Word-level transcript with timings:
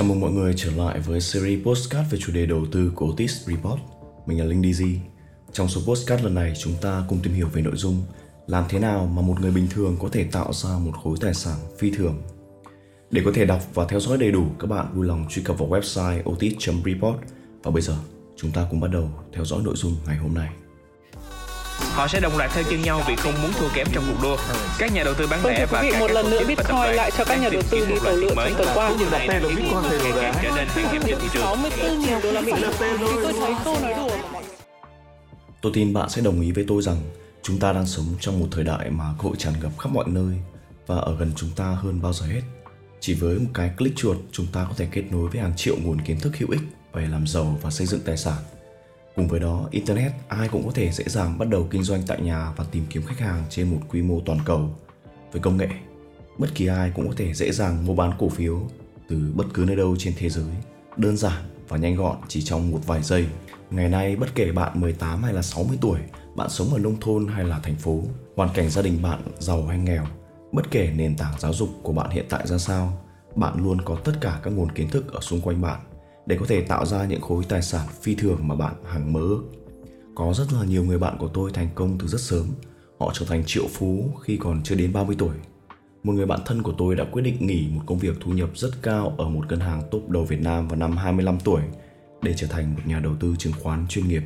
Chào 0.00 0.08
mừng 0.08 0.20
mọi 0.20 0.30
người 0.30 0.54
trở 0.56 0.70
lại 0.70 1.00
với 1.00 1.20
series 1.20 1.64
postcard 1.64 2.12
về 2.12 2.18
chủ 2.18 2.32
đề 2.32 2.46
đầu 2.46 2.66
tư 2.72 2.92
của 2.94 3.06
Otis 3.06 3.46
Report. 3.46 3.80
Mình 4.26 4.38
là 4.38 4.44
Linh 4.44 4.62
DZ. 4.62 4.96
Trong 5.52 5.68
số 5.68 5.80
postcard 5.86 6.24
lần 6.24 6.34
này, 6.34 6.52
chúng 6.58 6.72
ta 6.80 7.04
cùng 7.08 7.18
tìm 7.22 7.34
hiểu 7.34 7.48
về 7.52 7.62
nội 7.62 7.76
dung 7.76 8.02
làm 8.46 8.64
thế 8.68 8.78
nào 8.78 9.06
mà 9.06 9.22
một 9.22 9.40
người 9.40 9.50
bình 9.50 9.66
thường 9.70 9.96
có 10.00 10.08
thể 10.12 10.24
tạo 10.24 10.52
ra 10.52 10.78
một 10.78 10.92
khối 11.02 11.16
tài 11.20 11.34
sản 11.34 11.56
phi 11.78 11.90
thường. 11.90 12.22
Để 13.10 13.22
có 13.24 13.32
thể 13.34 13.44
đọc 13.44 13.60
và 13.74 13.86
theo 13.86 14.00
dõi 14.00 14.18
đầy 14.18 14.32
đủ, 14.32 14.46
các 14.58 14.66
bạn 14.66 14.86
vui 14.94 15.06
lòng 15.06 15.26
truy 15.30 15.42
cập 15.42 15.58
vào 15.58 15.68
website 15.68 16.30
otis.report 16.30 17.16
và 17.62 17.70
bây 17.70 17.82
giờ 17.82 17.96
chúng 18.36 18.50
ta 18.50 18.66
cùng 18.70 18.80
bắt 18.80 18.88
đầu 18.88 19.10
theo 19.32 19.44
dõi 19.44 19.62
nội 19.64 19.76
dung 19.76 19.96
ngày 20.06 20.16
hôm 20.16 20.34
nay. 20.34 20.48
Họ 21.92 22.08
sẽ 22.08 22.20
đồng 22.20 22.36
loạt 22.36 22.50
theo 22.54 22.64
chân 22.70 22.82
nhau 22.82 23.02
vì 23.08 23.16
không 23.16 23.42
muốn 23.42 23.52
thua 23.52 23.68
kém 23.74 23.86
trong 23.92 24.04
cuộc 24.08 24.22
đua. 24.22 24.36
Các 24.78 24.92
nhà 24.92 25.02
đầu 25.04 25.14
tư 25.14 25.26
bán 25.26 25.40
Vâng, 25.42 25.52
lẻ 25.52 25.66
và 25.66 25.82
các 25.82 26.00
một 26.00 26.10
lần 26.10 26.30
nữa 26.30 26.44
Bitcoin 26.48 26.94
lại 26.94 27.10
cho 27.18 27.24
các 27.24 27.40
nhà 27.40 27.48
đầu 27.52 27.62
tư 27.70 27.86
đi 27.86 27.94
một 27.94 28.00
tàu 28.04 28.16
lượn 28.16 28.34
trong 28.36 28.54
tuần 28.58 28.68
qua. 28.74 28.92
điều 28.98 29.10
này 29.10 29.28
đang 29.28 29.42
khiến 29.48 29.70
một 29.70 29.82
ngày 30.02 30.12
càng 30.22 30.34
trở 30.42 30.50
nên 30.56 30.68
khan 30.68 30.84
hiếm 30.92 31.02
trên 31.06 31.18
thị 31.20 31.28
trường. 31.32 31.42
64 31.42 31.98
nghìn 31.98 32.20
đô 32.22 32.32
la 32.32 32.40
Mỹ. 32.40 32.52
Thì 32.98 33.06
tôi 33.22 33.32
thấy 33.40 33.54
câu 33.64 33.76
nói 33.82 33.94
đùa 33.94 34.16
Tôi 35.60 35.72
tin 35.74 35.92
bạn 35.92 36.08
sẽ 36.10 36.22
đồng 36.22 36.40
ý 36.40 36.52
với 36.52 36.64
tôi 36.68 36.82
rằng 36.82 36.96
chúng 37.42 37.58
ta 37.58 37.72
đang 37.72 37.86
sống 37.86 38.06
trong 38.20 38.40
một 38.40 38.46
thời 38.50 38.64
đại 38.64 38.90
mà 38.90 39.04
cơ 39.18 39.28
hội 39.28 39.36
tràn 39.38 39.54
ngập 39.62 39.78
khắp 39.78 39.92
mọi 39.92 40.04
nơi 40.08 40.34
và 40.86 40.96
ở 40.96 41.16
gần 41.16 41.32
chúng 41.36 41.50
ta 41.56 41.64
hơn 41.64 42.02
bao 42.02 42.12
giờ 42.12 42.26
hết. 42.26 42.42
Chỉ 43.00 43.14
với 43.14 43.38
một 43.38 43.50
cái 43.54 43.70
click 43.78 43.96
chuột, 43.96 44.16
chúng 44.32 44.46
ta 44.52 44.64
có 44.68 44.74
thể 44.76 44.88
kết 44.92 45.02
nối 45.10 45.28
với 45.28 45.40
hàng 45.40 45.52
triệu 45.56 45.76
nguồn 45.82 46.00
kiến 46.00 46.20
thức 46.20 46.36
hữu 46.36 46.50
ích 46.50 46.60
về 46.92 47.06
làm 47.06 47.26
giàu 47.26 47.58
và 47.62 47.70
xây 47.70 47.86
dựng 47.86 48.00
tài 48.04 48.16
sản. 48.16 48.36
Cùng 49.16 49.28
với 49.28 49.40
đó, 49.40 49.68
Internet 49.70 50.12
ai 50.28 50.48
cũng 50.48 50.66
có 50.66 50.72
thể 50.74 50.92
dễ 50.92 51.04
dàng 51.06 51.38
bắt 51.38 51.48
đầu 51.48 51.66
kinh 51.70 51.82
doanh 51.82 52.02
tại 52.06 52.20
nhà 52.20 52.52
và 52.56 52.64
tìm 52.70 52.84
kiếm 52.90 53.02
khách 53.02 53.18
hàng 53.18 53.44
trên 53.50 53.70
một 53.70 53.80
quy 53.88 54.02
mô 54.02 54.20
toàn 54.26 54.38
cầu. 54.44 54.70
Với 55.32 55.42
công 55.42 55.56
nghệ, 55.56 55.68
bất 56.38 56.48
kỳ 56.54 56.66
ai 56.66 56.92
cũng 56.94 57.08
có 57.08 57.14
thể 57.16 57.34
dễ 57.34 57.52
dàng 57.52 57.86
mua 57.86 57.94
bán 57.94 58.12
cổ 58.18 58.28
phiếu 58.28 58.62
từ 59.08 59.32
bất 59.34 59.44
cứ 59.54 59.64
nơi 59.66 59.76
đâu 59.76 59.96
trên 59.98 60.14
thế 60.18 60.28
giới, 60.28 60.54
đơn 60.96 61.16
giản 61.16 61.42
và 61.68 61.76
nhanh 61.76 61.96
gọn 61.96 62.16
chỉ 62.28 62.42
trong 62.42 62.70
một 62.70 62.80
vài 62.86 63.02
giây. 63.02 63.26
Ngày 63.70 63.88
nay, 63.88 64.16
bất 64.16 64.34
kể 64.34 64.52
bạn 64.52 64.80
18 64.80 65.22
hay 65.22 65.32
là 65.32 65.42
60 65.42 65.78
tuổi, 65.80 66.00
bạn 66.36 66.50
sống 66.50 66.72
ở 66.72 66.78
nông 66.78 67.00
thôn 67.00 67.28
hay 67.28 67.44
là 67.44 67.60
thành 67.62 67.76
phố, 67.76 68.02
hoàn 68.36 68.50
cảnh 68.54 68.70
gia 68.70 68.82
đình 68.82 69.02
bạn 69.02 69.22
giàu 69.38 69.66
hay 69.66 69.78
nghèo, 69.78 70.04
bất 70.52 70.70
kể 70.70 70.92
nền 70.96 71.16
tảng 71.16 71.34
giáo 71.38 71.52
dục 71.52 71.68
của 71.82 71.92
bạn 71.92 72.10
hiện 72.10 72.26
tại 72.28 72.46
ra 72.46 72.58
sao, 72.58 73.04
bạn 73.34 73.64
luôn 73.64 73.80
có 73.84 73.96
tất 74.04 74.12
cả 74.20 74.40
các 74.42 74.50
nguồn 74.50 74.72
kiến 74.72 74.88
thức 74.88 75.12
ở 75.12 75.20
xung 75.20 75.40
quanh 75.40 75.60
bạn 75.60 75.80
để 76.30 76.36
có 76.40 76.46
thể 76.48 76.60
tạo 76.60 76.86
ra 76.86 77.04
những 77.04 77.20
khối 77.20 77.44
tài 77.48 77.62
sản 77.62 77.88
phi 78.02 78.14
thường 78.14 78.38
mà 78.42 78.54
bạn 78.54 78.74
hằng 78.84 79.12
mơ 79.12 79.20
ước. 79.20 79.42
Có 80.14 80.32
rất 80.34 80.52
là 80.52 80.64
nhiều 80.64 80.84
người 80.84 80.98
bạn 80.98 81.16
của 81.18 81.28
tôi 81.28 81.50
thành 81.54 81.68
công 81.74 81.98
từ 81.98 82.06
rất 82.06 82.20
sớm. 82.20 82.46
Họ 82.98 83.10
trở 83.14 83.26
thành 83.26 83.42
triệu 83.46 83.66
phú 83.70 84.10
khi 84.22 84.36
còn 84.36 84.62
chưa 84.62 84.74
đến 84.74 84.92
30 84.92 85.16
tuổi. 85.18 85.36
Một 86.02 86.12
người 86.12 86.26
bạn 86.26 86.40
thân 86.46 86.62
của 86.62 86.72
tôi 86.78 86.94
đã 86.94 87.04
quyết 87.12 87.22
định 87.22 87.46
nghỉ 87.46 87.68
một 87.74 87.82
công 87.86 87.98
việc 87.98 88.16
thu 88.20 88.32
nhập 88.32 88.48
rất 88.54 88.70
cao 88.82 89.14
ở 89.18 89.28
một 89.28 89.44
ngân 89.48 89.60
hàng 89.60 89.82
top 89.90 90.08
đầu 90.08 90.24
Việt 90.24 90.40
Nam 90.40 90.68
vào 90.68 90.76
năm 90.76 90.96
25 90.96 91.38
tuổi 91.44 91.62
để 92.22 92.34
trở 92.36 92.46
thành 92.46 92.74
một 92.74 92.80
nhà 92.86 93.00
đầu 93.00 93.12
tư 93.20 93.34
chứng 93.38 93.52
khoán 93.62 93.86
chuyên 93.88 94.08
nghiệp. 94.08 94.22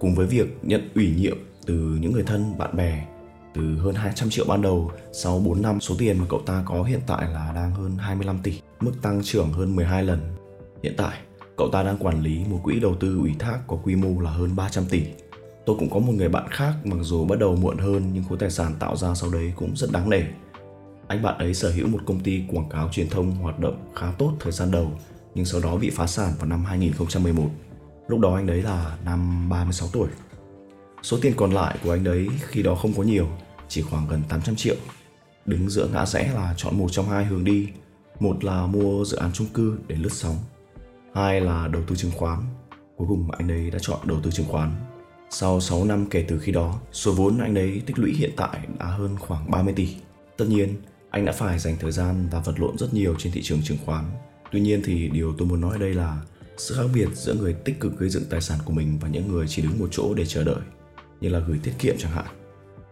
Cùng 0.00 0.14
với 0.14 0.26
việc 0.26 0.58
nhận 0.62 0.88
ủy 0.94 1.14
nhiệm 1.16 1.38
từ 1.66 1.74
những 1.74 2.12
người 2.12 2.24
thân, 2.26 2.58
bạn 2.58 2.76
bè 2.76 3.06
từ 3.54 3.78
hơn 3.78 3.94
200 3.94 4.30
triệu 4.30 4.44
ban 4.48 4.62
đầu, 4.62 4.92
sau 5.12 5.38
4 5.38 5.62
năm 5.62 5.80
số 5.80 5.94
tiền 5.98 6.18
mà 6.18 6.26
cậu 6.28 6.40
ta 6.46 6.62
có 6.66 6.82
hiện 6.82 7.00
tại 7.06 7.28
là 7.30 7.52
đang 7.54 7.70
hơn 7.70 7.96
25 7.98 8.38
tỷ, 8.42 8.60
mức 8.80 8.92
tăng 9.02 9.22
trưởng 9.22 9.52
hơn 9.52 9.76
12 9.76 10.02
lần. 10.02 10.20
Hiện 10.84 10.94
tại, 10.96 11.18
cậu 11.56 11.68
ta 11.72 11.82
đang 11.82 11.98
quản 11.98 12.22
lý 12.22 12.44
một 12.50 12.60
quỹ 12.62 12.80
đầu 12.80 12.94
tư 12.94 13.18
ủy 13.18 13.34
thác 13.38 13.58
có 13.66 13.76
quy 13.76 13.96
mô 13.96 14.20
là 14.20 14.30
hơn 14.30 14.56
300 14.56 14.84
tỷ. 14.90 15.02
Tôi 15.66 15.76
cũng 15.78 15.90
có 15.90 15.98
một 15.98 16.12
người 16.12 16.28
bạn 16.28 16.48
khác 16.50 16.74
mặc 16.84 16.96
dù 17.00 17.24
bắt 17.24 17.38
đầu 17.38 17.56
muộn 17.56 17.78
hơn 17.78 18.10
nhưng 18.12 18.24
khối 18.24 18.38
tài 18.38 18.50
sản 18.50 18.72
tạo 18.78 18.96
ra 18.96 19.14
sau 19.14 19.30
đấy 19.30 19.52
cũng 19.56 19.76
rất 19.76 19.90
đáng 19.92 20.10
nể. 20.10 20.22
Anh 21.06 21.22
bạn 21.22 21.38
ấy 21.38 21.54
sở 21.54 21.70
hữu 21.70 21.88
một 21.88 21.98
công 22.06 22.20
ty 22.20 22.42
quảng 22.48 22.68
cáo 22.68 22.88
truyền 22.92 23.08
thông 23.08 23.30
hoạt 23.30 23.58
động 23.58 23.92
khá 23.94 24.12
tốt 24.18 24.32
thời 24.40 24.52
gian 24.52 24.70
đầu 24.70 24.92
nhưng 25.34 25.44
sau 25.44 25.60
đó 25.60 25.76
bị 25.76 25.90
phá 25.90 26.06
sản 26.06 26.32
vào 26.38 26.46
năm 26.46 26.64
2011. 26.64 27.50
Lúc 28.08 28.20
đó 28.20 28.34
anh 28.34 28.46
đấy 28.46 28.62
là 28.62 28.98
năm 29.04 29.48
36 29.48 29.88
tuổi. 29.92 30.08
Số 31.02 31.18
tiền 31.22 31.32
còn 31.36 31.52
lại 31.52 31.78
của 31.84 31.90
anh 31.90 32.04
đấy 32.04 32.28
khi 32.48 32.62
đó 32.62 32.74
không 32.74 32.92
có 32.96 33.02
nhiều, 33.02 33.28
chỉ 33.68 33.82
khoảng 33.82 34.08
gần 34.08 34.22
800 34.28 34.56
triệu. 34.56 34.76
Đứng 35.46 35.70
giữa 35.70 35.88
ngã 35.92 36.06
rẽ 36.06 36.32
là 36.34 36.54
chọn 36.56 36.78
một 36.78 36.88
trong 36.90 37.08
hai 37.08 37.24
hướng 37.24 37.44
đi. 37.44 37.68
Một 38.20 38.44
là 38.44 38.66
mua 38.66 39.04
dự 39.04 39.16
án 39.16 39.30
chung 39.32 39.46
cư 39.54 39.78
để 39.88 39.96
lướt 39.96 40.12
sóng. 40.12 40.36
Hai 41.14 41.40
là 41.40 41.68
đầu 41.68 41.82
tư 41.86 41.96
chứng 41.96 42.10
khoán. 42.10 42.38
Cuối 42.96 43.06
cùng 43.10 43.30
anh 43.30 43.50
ấy 43.50 43.70
đã 43.70 43.78
chọn 43.82 43.98
đầu 44.04 44.20
tư 44.22 44.30
chứng 44.30 44.46
khoán. 44.46 44.72
Sau 45.30 45.60
6 45.60 45.84
năm 45.84 46.06
kể 46.10 46.24
từ 46.28 46.38
khi 46.38 46.52
đó, 46.52 46.80
số 46.92 47.12
vốn 47.12 47.38
anh 47.38 47.54
ấy 47.54 47.82
tích 47.86 47.98
lũy 47.98 48.12
hiện 48.12 48.30
tại 48.36 48.58
đã 48.78 48.86
hơn 48.86 49.16
khoảng 49.18 49.50
30 49.50 49.74
tỷ. 49.76 49.88
Tất 50.36 50.44
nhiên, 50.48 50.76
anh 51.10 51.24
đã 51.24 51.32
phải 51.32 51.58
dành 51.58 51.76
thời 51.80 51.92
gian 51.92 52.28
và 52.30 52.38
vật 52.38 52.60
lộn 52.60 52.78
rất 52.78 52.94
nhiều 52.94 53.14
trên 53.18 53.32
thị 53.32 53.42
trường 53.42 53.62
chứng 53.62 53.78
khoán. 53.84 54.04
Tuy 54.52 54.60
nhiên 54.60 54.82
thì 54.84 55.08
điều 55.08 55.34
tôi 55.38 55.48
muốn 55.48 55.60
nói 55.60 55.72
ở 55.72 55.78
đây 55.78 55.94
là 55.94 56.22
sự 56.56 56.74
khác 56.74 56.88
biệt 56.94 57.08
giữa 57.14 57.34
người 57.34 57.52
tích 57.52 57.80
cực 57.80 57.98
gây 57.98 58.08
dựng 58.08 58.24
tài 58.30 58.40
sản 58.40 58.58
của 58.64 58.72
mình 58.72 58.98
và 59.00 59.08
những 59.08 59.32
người 59.32 59.46
chỉ 59.48 59.62
đứng 59.62 59.78
một 59.78 59.88
chỗ 59.90 60.14
để 60.14 60.26
chờ 60.26 60.44
đợi, 60.44 60.60
như 61.20 61.28
là 61.28 61.38
gửi 61.38 61.58
tiết 61.62 61.72
kiệm 61.78 61.94
chẳng 61.98 62.12
hạn. 62.12 62.26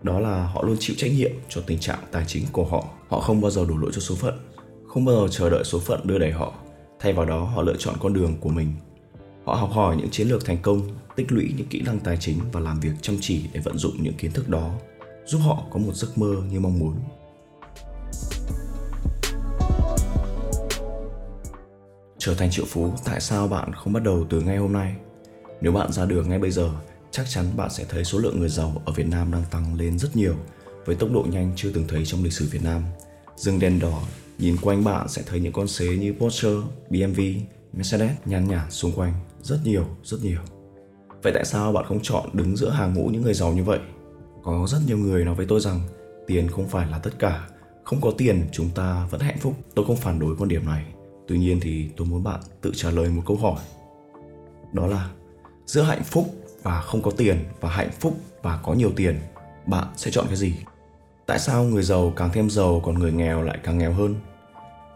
Đó 0.02 0.20
là 0.20 0.46
họ 0.46 0.62
luôn 0.62 0.76
chịu 0.80 0.96
trách 0.98 1.10
nhiệm 1.12 1.32
cho 1.48 1.60
tình 1.66 1.78
trạng 1.78 1.98
tài 2.12 2.24
chính 2.26 2.44
của 2.52 2.64
họ. 2.64 2.84
Họ 3.08 3.20
không 3.20 3.40
bao 3.40 3.50
giờ 3.50 3.64
đổ 3.68 3.76
lỗi 3.76 3.90
cho 3.94 4.00
số 4.00 4.14
phận, 4.14 4.38
không 4.86 5.04
bao 5.04 5.16
giờ 5.16 5.28
chờ 5.30 5.50
đợi 5.50 5.64
số 5.64 5.80
phận 5.80 6.00
đưa 6.04 6.18
đẩy 6.18 6.32
họ. 6.32 6.54
Thay 7.02 7.12
vào 7.12 7.26
đó, 7.26 7.44
họ 7.44 7.62
lựa 7.62 7.76
chọn 7.78 7.94
con 8.00 8.12
đường 8.12 8.36
của 8.40 8.48
mình. 8.48 8.72
Họ 9.44 9.54
học 9.54 9.70
hỏi 9.72 9.96
những 9.96 10.10
chiến 10.10 10.28
lược 10.28 10.44
thành 10.44 10.58
công, 10.62 10.88
tích 11.16 11.32
lũy 11.32 11.54
những 11.56 11.66
kỹ 11.66 11.82
năng 11.82 12.00
tài 12.00 12.16
chính 12.16 12.38
và 12.52 12.60
làm 12.60 12.80
việc 12.80 12.92
chăm 13.02 13.16
chỉ 13.20 13.44
để 13.52 13.60
vận 13.60 13.78
dụng 13.78 14.02
những 14.02 14.14
kiến 14.14 14.32
thức 14.32 14.48
đó, 14.48 14.70
giúp 15.26 15.38
họ 15.38 15.62
có 15.70 15.78
một 15.78 15.94
giấc 15.94 16.18
mơ 16.18 16.36
như 16.50 16.60
mong 16.60 16.78
muốn. 16.78 16.94
Trở 22.18 22.34
thành 22.34 22.50
triệu 22.50 22.64
phú, 22.68 22.92
tại 23.04 23.20
sao 23.20 23.48
bạn 23.48 23.72
không 23.72 23.92
bắt 23.92 24.02
đầu 24.02 24.26
từ 24.30 24.40
ngay 24.40 24.56
hôm 24.56 24.72
nay? 24.72 24.94
Nếu 25.60 25.72
bạn 25.72 25.92
ra 25.92 26.06
đường 26.06 26.28
ngay 26.28 26.38
bây 26.38 26.50
giờ, 26.50 26.70
chắc 27.10 27.26
chắn 27.28 27.46
bạn 27.56 27.70
sẽ 27.70 27.84
thấy 27.88 28.04
số 28.04 28.18
lượng 28.18 28.40
người 28.40 28.48
giàu 28.48 28.82
ở 28.84 28.92
Việt 28.92 29.06
Nam 29.06 29.32
đang 29.32 29.44
tăng 29.50 29.74
lên 29.74 29.98
rất 29.98 30.16
nhiều, 30.16 30.34
với 30.84 30.96
tốc 30.96 31.10
độ 31.12 31.26
nhanh 31.30 31.52
chưa 31.56 31.72
từng 31.72 31.84
thấy 31.88 32.04
trong 32.06 32.24
lịch 32.24 32.32
sử 32.32 32.48
Việt 32.50 32.62
Nam. 32.62 32.82
Dừng 33.36 33.58
đèn 33.58 33.78
đỏ, 33.78 34.02
nhìn 34.42 34.56
quanh 34.62 34.84
bạn 34.84 35.08
sẽ 35.08 35.22
thấy 35.26 35.40
những 35.40 35.52
con 35.52 35.68
xế 35.68 35.96
như 35.96 36.12
Porsche, 36.12 36.48
BMW, 36.90 37.34
Mercedes 37.72 38.10
nhàn 38.24 38.48
nhản 38.48 38.70
xung 38.70 38.92
quanh, 38.92 39.12
rất 39.42 39.58
nhiều, 39.64 39.84
rất 40.04 40.18
nhiều. 40.22 40.40
Vậy 41.22 41.32
tại 41.34 41.44
sao 41.44 41.72
bạn 41.72 41.84
không 41.88 42.00
chọn 42.02 42.28
đứng 42.32 42.56
giữa 42.56 42.70
hàng 42.70 42.94
ngũ 42.94 43.06
những 43.06 43.22
người 43.22 43.34
giàu 43.34 43.52
như 43.52 43.64
vậy? 43.64 43.78
Có 44.42 44.66
rất 44.68 44.78
nhiều 44.86 44.98
người 44.98 45.24
nói 45.24 45.34
với 45.34 45.46
tôi 45.46 45.60
rằng 45.60 45.80
tiền 46.26 46.48
không 46.48 46.68
phải 46.68 46.90
là 46.90 46.98
tất 46.98 47.10
cả, 47.18 47.48
không 47.84 48.00
có 48.00 48.10
tiền 48.18 48.46
chúng 48.52 48.70
ta 48.74 49.06
vẫn 49.10 49.20
hạnh 49.20 49.38
phúc. 49.40 49.54
Tôi 49.74 49.86
không 49.86 49.96
phản 49.96 50.18
đối 50.18 50.36
quan 50.36 50.48
điểm 50.48 50.66
này. 50.66 50.84
Tuy 51.28 51.38
nhiên 51.38 51.60
thì 51.60 51.88
tôi 51.96 52.06
muốn 52.06 52.24
bạn 52.24 52.40
tự 52.60 52.72
trả 52.74 52.90
lời 52.90 53.08
một 53.08 53.22
câu 53.26 53.36
hỏi. 53.36 53.60
Đó 54.72 54.86
là 54.86 55.10
giữa 55.66 55.82
hạnh 55.82 56.04
phúc 56.04 56.34
và 56.62 56.80
không 56.80 57.02
có 57.02 57.10
tiền 57.10 57.44
và 57.60 57.70
hạnh 57.70 57.90
phúc 58.00 58.16
và 58.42 58.60
có 58.62 58.74
nhiều 58.74 58.90
tiền, 58.96 59.20
bạn 59.66 59.86
sẽ 59.96 60.10
chọn 60.10 60.26
cái 60.26 60.36
gì? 60.36 60.54
Tại 61.26 61.38
sao 61.38 61.64
người 61.64 61.82
giàu 61.82 62.12
càng 62.16 62.30
thêm 62.32 62.50
giàu 62.50 62.80
còn 62.84 62.98
người 62.98 63.12
nghèo 63.12 63.42
lại 63.42 63.58
càng 63.62 63.78
nghèo 63.78 63.92
hơn? 63.92 64.14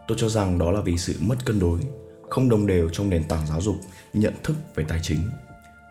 Tôi 0.07 0.17
cho 0.21 0.29
rằng 0.29 0.57
đó 0.57 0.71
là 0.71 0.81
vì 0.81 0.97
sự 0.97 1.15
mất 1.19 1.45
cân 1.45 1.59
đối, 1.59 1.79
không 2.29 2.49
đồng 2.49 2.67
đều 2.67 2.89
trong 2.89 3.09
nền 3.09 3.23
tảng 3.23 3.47
giáo 3.47 3.61
dục, 3.61 3.75
nhận 4.13 4.33
thức 4.43 4.55
về 4.75 4.85
tài 4.87 4.99
chính. 5.03 5.19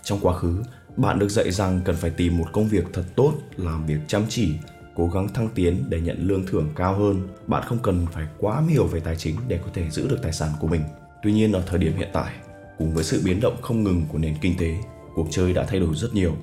Trong 0.02 0.18
quá 0.22 0.38
khứ, 0.38 0.62
bạn 0.96 1.18
được 1.18 1.28
dạy 1.28 1.50
rằng 1.50 1.80
cần 1.84 1.96
phải 1.96 2.10
tìm 2.10 2.38
một 2.38 2.46
công 2.52 2.68
việc 2.68 2.84
thật 2.92 3.04
tốt, 3.16 3.32
làm 3.56 3.86
việc 3.86 3.98
chăm 4.08 4.22
chỉ, 4.28 4.52
cố 4.96 5.08
gắng 5.08 5.28
thăng 5.28 5.48
tiến 5.54 5.84
để 5.88 6.00
nhận 6.00 6.28
lương 6.28 6.46
thưởng 6.46 6.68
cao 6.76 6.94
hơn. 6.94 7.28
Bạn 7.46 7.62
không 7.66 7.78
cần 7.82 8.06
phải 8.12 8.26
quá 8.38 8.62
hiểu 8.68 8.86
về 8.86 9.00
tài 9.00 9.16
chính 9.16 9.36
để 9.48 9.58
có 9.64 9.70
thể 9.74 9.90
giữ 9.90 10.08
được 10.08 10.18
tài 10.22 10.32
sản 10.32 10.50
của 10.60 10.68
mình. 10.68 10.82
Tuy 11.22 11.32
nhiên 11.32 11.52
ở 11.52 11.62
thời 11.66 11.78
điểm 11.78 11.96
hiện 11.96 12.08
tại, 12.12 12.32
cùng 12.78 12.94
với 12.94 13.04
sự 13.04 13.22
biến 13.24 13.40
động 13.40 13.56
không 13.62 13.82
ngừng 13.82 14.02
của 14.08 14.18
nền 14.18 14.34
kinh 14.40 14.56
tế, 14.58 14.76
cuộc 15.14 15.26
chơi 15.30 15.52
đã 15.52 15.64
thay 15.64 15.80
đổi 15.80 15.94
rất 15.94 16.14
nhiều. 16.14 16.36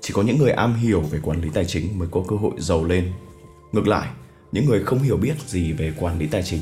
Chỉ 0.00 0.14
có 0.14 0.22
những 0.22 0.38
người 0.38 0.50
am 0.50 0.74
hiểu 0.74 1.00
về 1.00 1.18
quản 1.22 1.40
lý 1.40 1.48
tài 1.54 1.64
chính 1.64 1.98
mới 1.98 2.08
có 2.10 2.24
cơ 2.28 2.36
hội 2.36 2.52
giàu 2.58 2.84
lên. 2.84 3.12
Ngược 3.72 3.88
lại, 3.88 4.08
những 4.52 4.66
người 4.66 4.84
không 4.84 4.98
hiểu 4.98 5.16
biết 5.16 5.34
gì 5.46 5.72
về 5.72 5.92
quản 5.98 6.18
lý 6.18 6.26
tài 6.26 6.42
chính 6.42 6.60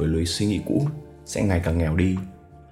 với 0.00 0.08
lối 0.08 0.26
suy 0.26 0.46
nghĩ 0.46 0.60
cũ 0.66 0.86
sẽ 1.26 1.42
ngày 1.42 1.60
càng 1.64 1.78
nghèo 1.78 1.96
đi, 1.96 2.16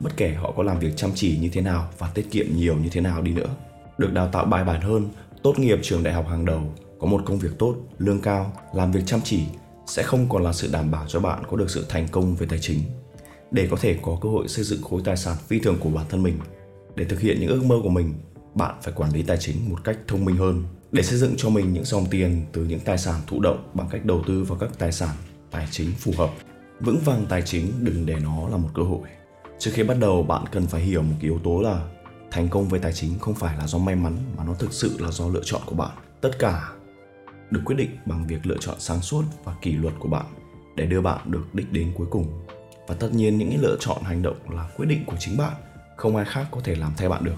bất 0.00 0.16
kể 0.16 0.28
họ 0.28 0.52
có 0.56 0.62
làm 0.62 0.78
việc 0.78 0.96
chăm 0.96 1.10
chỉ 1.14 1.38
như 1.38 1.48
thế 1.52 1.60
nào 1.60 1.88
và 1.98 2.10
tiết 2.14 2.30
kiệm 2.30 2.46
nhiều 2.56 2.76
như 2.76 2.88
thế 2.92 3.00
nào 3.00 3.22
đi 3.22 3.32
nữa. 3.32 3.48
Được 3.98 4.12
đào 4.12 4.28
tạo 4.32 4.44
bài 4.44 4.64
bản 4.64 4.80
hơn, 4.80 5.08
tốt 5.42 5.58
nghiệp 5.58 5.78
trường 5.82 6.02
đại 6.02 6.14
học 6.14 6.26
hàng 6.28 6.44
đầu, 6.44 6.62
có 6.98 7.06
một 7.06 7.22
công 7.26 7.38
việc 7.38 7.58
tốt, 7.58 7.74
lương 7.98 8.20
cao, 8.20 8.52
làm 8.74 8.92
việc 8.92 9.00
chăm 9.06 9.20
chỉ 9.24 9.42
sẽ 9.86 10.02
không 10.02 10.28
còn 10.28 10.42
là 10.42 10.52
sự 10.52 10.68
đảm 10.72 10.90
bảo 10.90 11.04
cho 11.08 11.20
bạn 11.20 11.42
có 11.50 11.56
được 11.56 11.70
sự 11.70 11.86
thành 11.88 12.08
công 12.10 12.34
về 12.34 12.46
tài 12.50 12.58
chính. 12.58 12.78
Để 13.50 13.68
có 13.70 13.76
thể 13.80 13.98
có 14.02 14.18
cơ 14.20 14.28
hội 14.28 14.48
xây 14.48 14.64
dựng 14.64 14.82
khối 14.82 15.00
tài 15.04 15.16
sản 15.16 15.36
phi 15.46 15.58
thường 15.58 15.76
của 15.80 15.90
bản 15.90 16.06
thân 16.08 16.22
mình, 16.22 16.38
để 16.94 17.04
thực 17.04 17.20
hiện 17.20 17.40
những 17.40 17.50
ước 17.50 17.64
mơ 17.64 17.76
của 17.82 17.88
mình, 17.88 18.14
bạn 18.54 18.74
phải 18.82 18.94
quản 18.96 19.12
lý 19.12 19.22
tài 19.22 19.38
chính 19.38 19.70
một 19.70 19.84
cách 19.84 19.98
thông 20.06 20.24
minh 20.24 20.36
hơn 20.36 20.64
để 20.92 21.02
xây 21.02 21.18
dựng 21.18 21.34
cho 21.36 21.48
mình 21.48 21.72
những 21.72 21.84
dòng 21.84 22.06
tiền 22.10 22.46
từ 22.52 22.64
những 22.64 22.80
tài 22.80 22.98
sản 22.98 23.20
thụ 23.26 23.40
động 23.40 23.70
bằng 23.74 23.88
cách 23.90 24.04
đầu 24.04 24.22
tư 24.26 24.44
vào 24.44 24.58
các 24.58 24.70
tài 24.78 24.92
sản 24.92 25.16
tài 25.50 25.68
chính 25.70 25.92
phù 25.92 26.12
hợp. 26.16 26.30
Vững 26.80 26.98
vàng 27.04 27.26
tài 27.28 27.42
chính, 27.42 27.72
đừng 27.84 28.06
để 28.06 28.16
nó 28.22 28.48
là 28.48 28.56
một 28.56 28.68
cơ 28.74 28.82
hội. 28.82 29.08
Trước 29.58 29.70
khi 29.74 29.82
bắt 29.82 29.96
đầu, 30.00 30.22
bạn 30.22 30.44
cần 30.52 30.66
phải 30.66 30.80
hiểu 30.80 31.02
một 31.02 31.14
cái 31.20 31.30
yếu 31.30 31.38
tố 31.44 31.62
là 31.62 31.88
thành 32.30 32.48
công 32.48 32.68
về 32.68 32.78
tài 32.78 32.92
chính 32.92 33.18
không 33.18 33.34
phải 33.34 33.56
là 33.58 33.66
do 33.66 33.78
may 33.78 33.96
mắn, 33.96 34.16
mà 34.36 34.44
nó 34.44 34.54
thực 34.54 34.72
sự 34.72 34.96
là 35.00 35.10
do 35.10 35.28
lựa 35.28 35.42
chọn 35.44 35.60
của 35.66 35.74
bạn. 35.74 35.90
Tất 36.20 36.30
cả 36.38 36.72
được 37.50 37.60
quyết 37.64 37.76
định 37.76 37.90
bằng 38.06 38.26
việc 38.26 38.46
lựa 38.46 38.56
chọn 38.60 38.76
sáng 38.78 39.00
suốt 39.00 39.22
và 39.44 39.54
kỷ 39.62 39.72
luật 39.72 39.94
của 39.98 40.08
bạn 40.08 40.26
để 40.76 40.86
đưa 40.86 41.00
bạn 41.00 41.18
được 41.24 41.54
đích 41.54 41.72
đến 41.72 41.92
cuối 41.96 42.06
cùng. 42.10 42.26
và 42.86 42.94
tất 42.94 43.08
nhiên, 43.12 43.38
những 43.38 43.60
lựa 43.60 43.76
chọn, 43.80 44.02
hành 44.02 44.22
động 44.22 44.36
là 44.48 44.68
quyết 44.76 44.86
định 44.86 45.04
của 45.06 45.16
chính 45.18 45.36
bạn 45.36 45.52
không 45.96 46.16
ai 46.16 46.24
khác 46.24 46.46
có 46.50 46.60
thể 46.64 46.74
làm 46.74 46.92
thay 46.96 47.08
bạn 47.08 47.24
được 47.24 47.36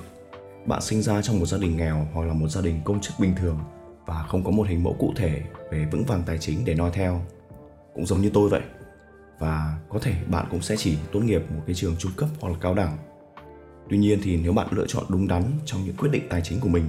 bạn 0.66 0.82
sinh 0.82 1.02
ra 1.02 1.22
trong 1.22 1.38
một 1.38 1.46
gia 1.46 1.58
đình 1.58 1.76
nghèo 1.76 2.06
hoặc 2.14 2.26
là 2.26 2.34
một 2.34 2.48
gia 2.48 2.60
đình 2.60 2.80
công 2.84 3.00
chức 3.00 3.14
bình 3.18 3.34
thường 3.40 3.58
và 4.06 4.22
không 4.28 4.44
có 4.44 4.50
một 4.50 4.66
hình 4.68 4.82
mẫu 4.82 4.96
cụ 4.98 5.12
thể 5.16 5.42
về 5.70 5.86
vững 5.92 6.04
vàng 6.04 6.22
tài 6.26 6.38
chính 6.38 6.64
để 6.64 6.74
noi 6.74 6.90
theo 6.94 7.20
cũng 7.94 8.06
giống 8.06 8.20
như 8.20 8.30
tôi 8.34 8.48
vậy 8.48 8.60
và 9.40 9.78
có 9.88 9.98
thể 9.98 10.14
bạn 10.26 10.46
cũng 10.50 10.62
sẽ 10.62 10.76
chỉ 10.76 10.96
tốt 11.12 11.20
nghiệp 11.20 11.42
một 11.50 11.62
cái 11.66 11.74
trường 11.74 11.96
trung 11.98 12.12
cấp 12.16 12.28
hoặc 12.40 12.48
là 12.48 12.58
cao 12.60 12.74
đẳng 12.74 12.96
tuy 13.90 13.98
nhiên 13.98 14.20
thì 14.22 14.36
nếu 14.36 14.52
bạn 14.52 14.66
lựa 14.70 14.86
chọn 14.88 15.04
đúng 15.08 15.28
đắn 15.28 15.42
trong 15.64 15.84
những 15.84 15.96
quyết 15.96 16.08
định 16.12 16.26
tài 16.30 16.40
chính 16.44 16.60
của 16.60 16.68
mình 16.68 16.84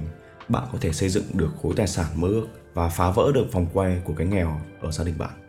bạn 0.48 0.64
có 0.72 0.78
thể 0.80 0.92
xây 0.92 1.08
dựng 1.08 1.24
được 1.34 1.50
khối 1.62 1.72
tài 1.76 1.88
sản 1.88 2.06
mơ 2.14 2.28
ước 2.28 2.46
và 2.74 2.88
phá 2.88 3.10
vỡ 3.10 3.32
được 3.34 3.52
vòng 3.52 3.66
quay 3.72 4.00
của 4.04 4.14
cái 4.16 4.26
nghèo 4.26 4.60
ở 4.80 4.90
gia 4.90 5.04
đình 5.04 5.18
bạn 5.18 5.42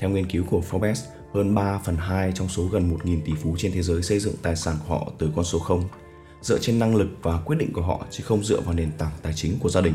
theo 0.00 0.10
nghiên 0.10 0.26
cứu 0.26 0.44
của 0.50 0.62
Forbes, 0.70 1.06
hơn 1.34 1.54
3 1.54 1.78
phần 1.78 1.96
2 1.96 2.32
trong 2.34 2.48
số 2.48 2.66
gần 2.66 2.96
1.000 2.96 3.20
tỷ 3.24 3.32
phú 3.42 3.54
trên 3.58 3.72
thế 3.72 3.82
giới 3.82 4.02
xây 4.02 4.18
dựng 4.18 4.34
tài 4.42 4.56
sản 4.56 4.76
của 4.78 4.94
họ 4.94 5.12
từ 5.18 5.30
con 5.36 5.44
số 5.44 5.58
0, 5.58 5.84
dựa 6.40 6.58
trên 6.58 6.78
năng 6.78 6.96
lực 6.96 7.08
và 7.22 7.40
quyết 7.40 7.56
định 7.56 7.72
của 7.72 7.82
họ 7.82 8.06
chứ 8.10 8.24
không 8.24 8.44
dựa 8.44 8.60
vào 8.60 8.74
nền 8.74 8.92
tảng 8.98 9.12
tài 9.22 9.32
chính 9.32 9.58
của 9.58 9.68
gia 9.68 9.80
đình. 9.80 9.94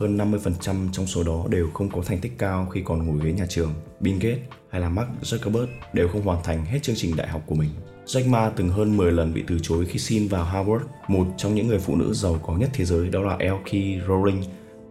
Hơn 0.00 0.18
50% 0.18 0.92
trong 0.92 1.06
số 1.06 1.22
đó 1.22 1.44
đều 1.48 1.70
không 1.74 1.90
có 1.90 2.02
thành 2.06 2.18
tích 2.18 2.32
cao 2.38 2.66
khi 2.66 2.82
còn 2.84 3.06
ngồi 3.06 3.26
ghế 3.26 3.32
nhà 3.32 3.46
trường. 3.48 3.74
Bill 4.00 4.18
Gates 4.18 4.38
hay 4.70 4.80
là 4.80 4.88
Mark 4.88 5.08
Zuckerberg 5.22 5.66
đều 5.92 6.08
không 6.08 6.22
hoàn 6.22 6.42
thành 6.42 6.64
hết 6.64 6.78
chương 6.82 6.96
trình 6.96 7.16
đại 7.16 7.28
học 7.28 7.42
của 7.46 7.54
mình. 7.54 7.70
Jack 8.06 8.30
Ma 8.30 8.52
từng 8.56 8.68
hơn 8.68 8.96
10 8.96 9.12
lần 9.12 9.34
bị 9.34 9.44
từ 9.46 9.58
chối 9.62 9.86
khi 9.86 9.98
xin 9.98 10.28
vào 10.28 10.44
Harvard. 10.44 10.84
Một 11.08 11.26
trong 11.36 11.54
những 11.54 11.66
người 11.66 11.78
phụ 11.78 11.96
nữ 11.96 12.12
giàu 12.14 12.40
có 12.46 12.56
nhất 12.56 12.70
thế 12.72 12.84
giới 12.84 13.08
đó 13.08 13.20
là 13.20 13.36
Elkie 13.36 14.00
Rowling, 14.06 14.42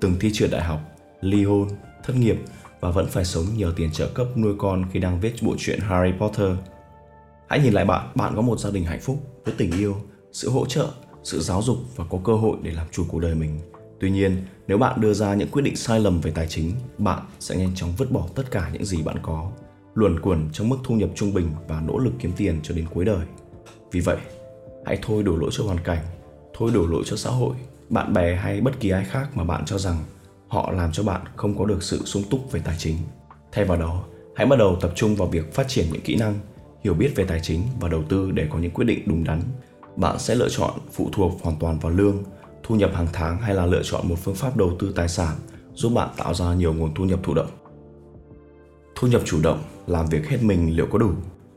từng 0.02 0.13
thi 0.19 0.30
trượt 0.34 0.52
đại 0.52 0.63
học, 0.63 0.80
ly 1.22 1.44
hôn, 1.44 1.68
thất 2.04 2.16
nghiệp 2.16 2.38
và 2.80 2.92
vẫn 2.92 3.08
phải 3.08 3.25
sống 3.25 3.46
nhờ 3.58 3.74
tiền 3.75 3.92
trợ 3.92 4.08
cấp 4.08 4.28
nuôi 4.38 4.54
con 4.58 4.86
khi 4.92 5.00
đang 5.00 5.19
viết 5.19 5.34
bộ 5.42 5.56
truyện 5.58 5.80
Harry 5.80 6.18
Potter. 6.19 6.51
Hãy 7.48 7.60
nhìn 7.60 7.74
lại 7.74 7.86
bạn, 7.86 8.12
bạn 8.16 8.36
có 8.36 8.42
một 8.42 8.60
gia 8.60 8.72
đình 8.72 8.86
hạnh 8.86 9.01
phúc 9.01 9.42
với 9.46 9.54
tình 9.58 9.72
yêu, 9.72 9.96
sự 10.31 10.50
hỗ 10.50 10.66
trợ, 10.66 10.88
sự 11.24 11.40
giáo 11.40 11.62
dục 11.62 11.78
và 11.96 12.06
có 12.10 12.19
cơ 12.24 12.34
hội 12.34 12.58
để 12.62 12.72
làm 12.72 12.88
chủ 12.92 13.06
cuộc 13.08 13.19
đời 13.19 13.36
mình. 13.36 13.60
Tuy 14.00 14.12
nhiên, 14.12 14.45
nếu 14.68 14.77
bạn 14.77 15.01
đưa 15.01 15.13
ra 15.13 15.33
những 15.33 15.50
quyết 15.51 15.62
định 15.62 15.75
sai 15.75 16.00
lầm 16.00 16.21
về 16.21 16.31
tài 16.31 16.47
chính, 16.47 16.71
bạn 16.97 17.19
sẽ 17.39 17.56
nhanh 17.56 17.75
chóng 17.75 17.94
vứt 17.97 18.12
bỏ 18.12 18.27
tất 18.36 18.51
cả 18.51 18.69
những 18.74 18.86
gì 18.86 19.03
bạn 19.03 19.18
có, 19.21 19.51
luẩn 19.95 20.19
quẩn 20.19 20.50
trong 20.53 20.69
mức 20.69 20.77
thu 20.83 20.95
nhập 20.95 21.09
trung 21.15 21.33
bình 21.33 21.47
và 21.68 21.81
nỗ 21.81 21.97
lực 21.97 22.13
kiếm 22.19 22.31
tiền 22.38 22.59
cho 22.63 22.75
đến 22.75 22.86
cuối 22.94 23.06
đời. 23.06 23.25
Vì 23.92 24.00
vậy, 24.00 24.18
hãy 24.86 25.00
thôi 25.01 25.24
đổ 25.24 25.36
lỗi 25.36 25.50
cho 25.53 25.63
hoàn 25.63 25.80
cảnh, 25.80 26.06
thôi 26.53 26.71
đổ 26.74 26.88
lỗi 26.88 27.03
cho 27.06 27.15
xã 27.15 27.30
hội, 27.30 27.56
bạn 27.89 28.13
bè 28.13 28.36
hay 28.36 28.62
bất 28.62 28.80
kỳ 28.80 28.89
ai 28.89 29.06
khác 29.06 29.38
mà 29.38 29.44
bạn 29.44 29.65
cho 29.65 29.77
rằng 29.77 29.98
họ 30.48 30.71
làm 30.71 30.91
cho 30.91 31.03
bạn 31.03 31.21
không 31.36 31.57
có 31.57 31.65
được 31.65 31.83
sự 31.83 32.01
sung 32.06 32.24
túc 32.30 32.51
về 32.51 32.62
tài 32.65 32.75
chính 32.77 32.98
thay 33.51 33.65
vào 33.65 33.77
đó 33.77 34.03
hãy 34.36 34.48
bắt 34.48 34.59
đầu 34.59 34.77
tập 34.81 34.91
trung 34.95 35.15
vào 35.15 35.27
việc 35.27 35.53
phát 35.53 35.68
triển 35.68 35.86
những 35.91 36.01
kỹ 36.01 36.15
năng 36.15 36.39
hiểu 36.83 36.94
biết 36.94 37.12
về 37.15 37.25
tài 37.25 37.39
chính 37.39 37.62
và 37.80 37.89
đầu 37.89 38.03
tư 38.09 38.31
để 38.31 38.48
có 38.50 38.59
những 38.59 38.71
quyết 38.71 38.86
định 38.86 39.00
đúng 39.06 39.24
đắn 39.24 39.41
bạn 39.95 40.19
sẽ 40.19 40.36
lựa 40.36 40.50
chọn 40.50 40.71
phụ 40.91 41.09
thuộc 41.13 41.31
hoàn 41.44 41.57
toàn 41.59 41.80
vào 41.80 41.91
lương 41.91 42.24
thu 42.67 42.75
nhập 42.75 42.91
hàng 42.94 43.07
tháng 43.13 43.41
hay 43.41 43.56
là 43.56 43.65
lựa 43.65 43.81
chọn 43.83 44.07
một 44.09 44.15
phương 44.23 44.35
pháp 44.35 44.57
đầu 44.57 44.71
tư 44.79 44.94
tài 44.95 45.07
sản 45.07 45.35
giúp 45.73 45.89
bạn 45.89 46.09
tạo 46.17 46.33
ra 46.33 46.53
nhiều 46.53 46.73
nguồn 46.73 46.94
thu 46.94 47.06
nhập 47.06 47.19
thụ 47.23 47.33
động? 47.33 47.50
Thu 48.95 49.07
nhập 49.07 49.21
chủ 49.25 49.39
động, 49.44 49.63
làm 49.88 50.06
việc 50.06 50.29
hết 50.29 50.38
mình 50.41 50.75
liệu 50.75 50.88
có 50.91 50.97
đủ? 50.97 51.12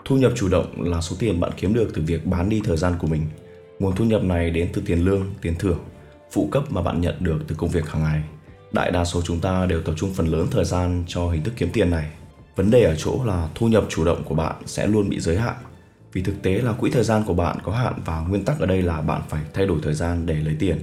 Thu 0.04 0.16
nhập 0.16 0.32
chủ 0.36 0.48
động 0.48 0.82
là 0.82 1.00
số 1.00 1.16
tiền 1.18 1.40
bạn 1.40 1.50
kiếm 1.56 1.74
được 1.74 1.90
từ 1.94 2.02
việc 2.06 2.26
bán 2.26 2.48
đi 2.48 2.60
thời 2.64 2.76
gian 2.76 2.94
của 3.00 3.06
mình. 3.06 3.22
Nguồn 3.78 3.96
thu 3.96 4.04
nhập 4.04 4.22
này 4.22 4.50
đến 4.50 4.68
từ 4.72 4.82
tiền 4.86 5.04
lương, 5.04 5.26
tiền 5.42 5.54
thưởng, 5.58 5.78
phụ 6.32 6.48
cấp 6.52 6.72
mà 6.72 6.82
bạn 6.82 7.00
nhận 7.00 7.14
được 7.20 7.38
từ 7.48 7.54
công 7.58 7.70
việc 7.70 7.88
hàng 7.88 8.02
ngày. 8.02 8.22
Đại 8.72 8.90
đa 8.90 9.04
số 9.04 9.22
chúng 9.22 9.40
ta 9.40 9.66
đều 9.66 9.82
tập 9.82 9.94
trung 9.96 10.14
phần 10.14 10.26
lớn 10.26 10.46
thời 10.50 10.64
gian 10.64 11.04
cho 11.08 11.30
hình 11.30 11.42
thức 11.42 11.54
kiếm 11.56 11.68
tiền 11.72 11.90
này. 11.90 12.10
Vấn 12.56 12.70
đề 12.70 12.82
ở 12.82 12.94
chỗ 12.98 13.24
là 13.24 13.48
thu 13.54 13.68
nhập 13.68 13.84
chủ 13.88 14.04
động 14.04 14.22
của 14.24 14.34
bạn 14.34 14.56
sẽ 14.66 14.86
luôn 14.86 15.08
bị 15.08 15.20
giới 15.20 15.36
hạn. 15.36 15.56
Vì 16.12 16.22
thực 16.22 16.42
tế 16.42 16.58
là 16.58 16.72
quỹ 16.72 16.90
thời 16.90 17.04
gian 17.04 17.22
của 17.26 17.34
bạn 17.34 17.56
có 17.62 17.72
hạn 17.72 17.94
và 18.04 18.20
nguyên 18.20 18.44
tắc 18.44 18.60
ở 18.60 18.66
đây 18.66 18.82
là 18.82 19.00
bạn 19.00 19.22
phải 19.28 19.42
thay 19.54 19.66
đổi 19.66 19.78
thời 19.82 19.94
gian 19.94 20.26
để 20.26 20.34
lấy 20.34 20.56
tiền 20.58 20.78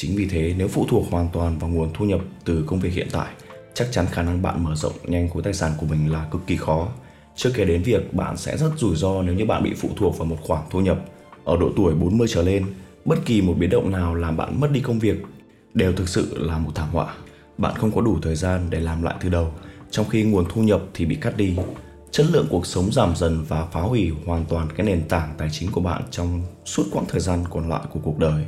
chính 0.00 0.16
vì 0.16 0.26
thế, 0.26 0.54
nếu 0.58 0.68
phụ 0.68 0.86
thuộc 0.88 1.04
hoàn 1.10 1.28
toàn 1.32 1.58
vào 1.58 1.70
nguồn 1.70 1.90
thu 1.94 2.04
nhập 2.04 2.20
từ 2.44 2.64
công 2.66 2.80
việc 2.80 2.92
hiện 2.92 3.08
tại, 3.12 3.28
chắc 3.74 3.88
chắn 3.92 4.06
khả 4.12 4.22
năng 4.22 4.42
bạn 4.42 4.64
mở 4.64 4.74
rộng 4.74 4.92
nhanh 5.04 5.28
khối 5.28 5.42
tài 5.42 5.54
sản 5.54 5.72
của 5.78 5.86
mình 5.86 6.12
là 6.12 6.28
cực 6.30 6.46
kỳ 6.46 6.56
khó. 6.56 6.88
Chưa 7.36 7.50
kể 7.54 7.64
đến 7.64 7.82
việc 7.82 8.14
bạn 8.14 8.36
sẽ 8.36 8.56
rất 8.56 8.70
rủi 8.76 8.96
ro 8.96 9.22
nếu 9.22 9.34
như 9.34 9.44
bạn 9.44 9.62
bị 9.62 9.74
phụ 9.76 9.88
thuộc 9.96 10.18
vào 10.18 10.26
một 10.26 10.36
khoản 10.42 10.62
thu 10.70 10.80
nhập 10.80 11.04
ở 11.44 11.56
độ 11.56 11.70
tuổi 11.76 11.94
40 11.94 12.28
trở 12.30 12.42
lên, 12.42 12.66
bất 13.04 13.18
kỳ 13.24 13.42
một 13.42 13.54
biến 13.58 13.70
động 13.70 13.90
nào 13.90 14.14
làm 14.14 14.36
bạn 14.36 14.60
mất 14.60 14.70
đi 14.72 14.80
công 14.80 14.98
việc 14.98 15.16
đều 15.74 15.92
thực 15.92 16.08
sự 16.08 16.38
là 16.38 16.58
một 16.58 16.70
thảm 16.74 16.88
họa. 16.92 17.14
Bạn 17.58 17.74
không 17.76 17.92
có 17.92 18.00
đủ 18.00 18.18
thời 18.22 18.36
gian 18.36 18.66
để 18.70 18.80
làm 18.80 19.02
lại 19.02 19.14
từ 19.20 19.28
đầu, 19.28 19.52
trong 19.90 20.08
khi 20.08 20.22
nguồn 20.22 20.44
thu 20.48 20.62
nhập 20.62 20.82
thì 20.94 21.06
bị 21.06 21.14
cắt 21.14 21.36
đi. 21.36 21.56
Chất 22.10 22.26
lượng 22.30 22.46
cuộc 22.50 22.66
sống 22.66 22.92
giảm 22.92 23.16
dần 23.16 23.44
và 23.48 23.66
phá 23.66 23.80
hủy 23.80 24.12
hoàn 24.26 24.44
toàn 24.44 24.68
cái 24.76 24.86
nền 24.86 25.08
tảng 25.08 25.34
tài 25.38 25.48
chính 25.52 25.70
của 25.72 25.80
bạn 25.80 26.02
trong 26.10 26.42
suốt 26.64 26.84
quãng 26.92 27.06
thời 27.08 27.20
gian 27.20 27.44
còn 27.50 27.68
lại 27.68 27.82
của 27.90 28.00
cuộc 28.02 28.18
đời 28.18 28.44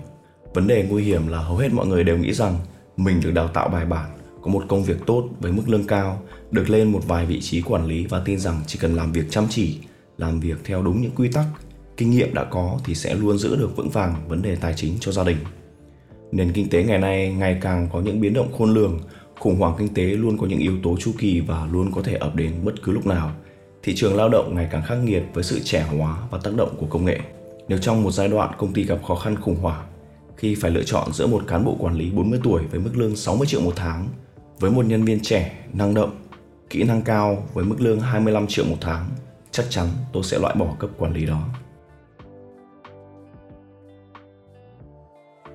vấn 0.54 0.66
đề 0.66 0.86
nguy 0.90 1.04
hiểm 1.04 1.26
là 1.26 1.38
hầu 1.38 1.56
hết 1.56 1.72
mọi 1.72 1.86
người 1.86 2.04
đều 2.04 2.18
nghĩ 2.18 2.32
rằng 2.32 2.58
mình 2.96 3.20
được 3.20 3.30
đào 3.30 3.48
tạo 3.48 3.68
bài 3.68 3.86
bản, 3.86 4.10
có 4.42 4.50
một 4.50 4.64
công 4.68 4.84
việc 4.84 4.96
tốt 5.06 5.28
với 5.40 5.52
mức 5.52 5.62
lương 5.66 5.86
cao, 5.86 6.22
được 6.50 6.70
lên 6.70 6.92
một 6.92 7.00
vài 7.06 7.26
vị 7.26 7.40
trí 7.40 7.62
quản 7.62 7.86
lý 7.86 8.06
và 8.06 8.22
tin 8.24 8.38
rằng 8.38 8.60
chỉ 8.66 8.78
cần 8.78 8.96
làm 8.96 9.12
việc 9.12 9.24
chăm 9.30 9.46
chỉ, 9.50 9.78
làm 10.18 10.40
việc 10.40 10.56
theo 10.64 10.82
đúng 10.82 11.02
những 11.02 11.12
quy 11.16 11.28
tắc, 11.28 11.44
kinh 11.96 12.10
nghiệm 12.10 12.34
đã 12.34 12.44
có 12.44 12.78
thì 12.84 12.94
sẽ 12.94 13.14
luôn 13.14 13.38
giữ 13.38 13.56
được 13.56 13.76
vững 13.76 13.90
vàng 13.90 14.14
vấn 14.28 14.42
đề 14.42 14.56
tài 14.56 14.74
chính 14.76 14.94
cho 15.00 15.12
gia 15.12 15.24
đình. 15.24 15.36
Nền 16.32 16.52
kinh 16.52 16.68
tế 16.68 16.84
ngày 16.84 16.98
nay 16.98 17.34
ngày 17.38 17.58
càng 17.60 17.88
có 17.92 18.00
những 18.00 18.20
biến 18.20 18.34
động 18.34 18.52
khôn 18.58 18.74
lường, 18.74 19.00
khủng 19.38 19.56
hoảng 19.56 19.74
kinh 19.78 19.94
tế 19.94 20.02
luôn 20.02 20.38
có 20.38 20.46
những 20.46 20.58
yếu 20.58 20.76
tố 20.82 20.96
chu 21.00 21.12
kỳ 21.18 21.40
và 21.40 21.66
luôn 21.72 21.92
có 21.92 22.02
thể 22.02 22.14
ập 22.14 22.36
đến 22.36 22.52
bất 22.64 22.82
cứ 22.82 22.92
lúc 22.92 23.06
nào. 23.06 23.32
Thị 23.82 23.94
trường 23.96 24.16
lao 24.16 24.28
động 24.28 24.54
ngày 24.54 24.68
càng 24.70 24.82
khắc 24.86 24.98
nghiệt 24.98 25.22
với 25.34 25.44
sự 25.44 25.60
trẻ 25.64 25.86
hóa 25.98 26.16
và 26.30 26.38
tác 26.42 26.54
động 26.56 26.74
của 26.78 26.86
công 26.86 27.04
nghệ. 27.04 27.20
Nếu 27.68 27.78
trong 27.78 28.02
một 28.02 28.10
giai 28.10 28.28
đoạn 28.28 28.50
công 28.58 28.72
ty 28.72 28.84
gặp 28.84 28.98
khó 29.06 29.14
khăn 29.14 29.36
khủng 29.36 29.56
hoảng 29.56 29.86
khi 30.36 30.54
phải 30.54 30.70
lựa 30.70 30.82
chọn 30.82 31.12
giữa 31.12 31.26
một 31.26 31.42
cán 31.46 31.64
bộ 31.64 31.76
quản 31.78 31.94
lý 31.94 32.10
40 32.10 32.40
tuổi 32.42 32.62
với 32.70 32.80
mức 32.80 32.90
lương 32.94 33.16
60 33.16 33.46
triệu 33.46 33.60
một 33.60 33.72
tháng 33.76 34.08
với 34.60 34.70
một 34.70 34.86
nhân 34.86 35.04
viên 35.04 35.20
trẻ, 35.20 35.64
năng 35.72 35.94
động, 35.94 36.18
kỹ 36.70 36.82
năng 36.82 37.02
cao 37.02 37.48
với 37.52 37.64
mức 37.64 37.76
lương 37.80 38.00
25 38.00 38.46
triệu 38.46 38.64
một 38.64 38.76
tháng, 38.80 39.10
chắc 39.50 39.66
chắn 39.70 39.88
tôi 40.12 40.22
sẽ 40.22 40.38
loại 40.38 40.54
bỏ 40.54 40.76
cấp 40.78 40.90
quản 40.98 41.12
lý 41.12 41.26
đó. 41.26 41.48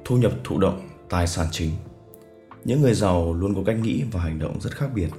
thu 0.07 0.17
nhập 0.17 0.31
thụ 0.43 0.59
động 0.59 0.89
tài 1.09 1.27
sản 1.27 1.47
chính. 1.51 1.71
Những 2.63 2.81
người 2.81 2.93
giàu 2.93 3.33
luôn 3.33 3.55
có 3.55 3.61
cách 3.65 3.77
nghĩ 3.79 4.03
và 4.11 4.21
hành 4.21 4.39
động 4.39 4.59
rất 4.61 4.75
khác 4.75 4.89
biệt. 4.95 5.09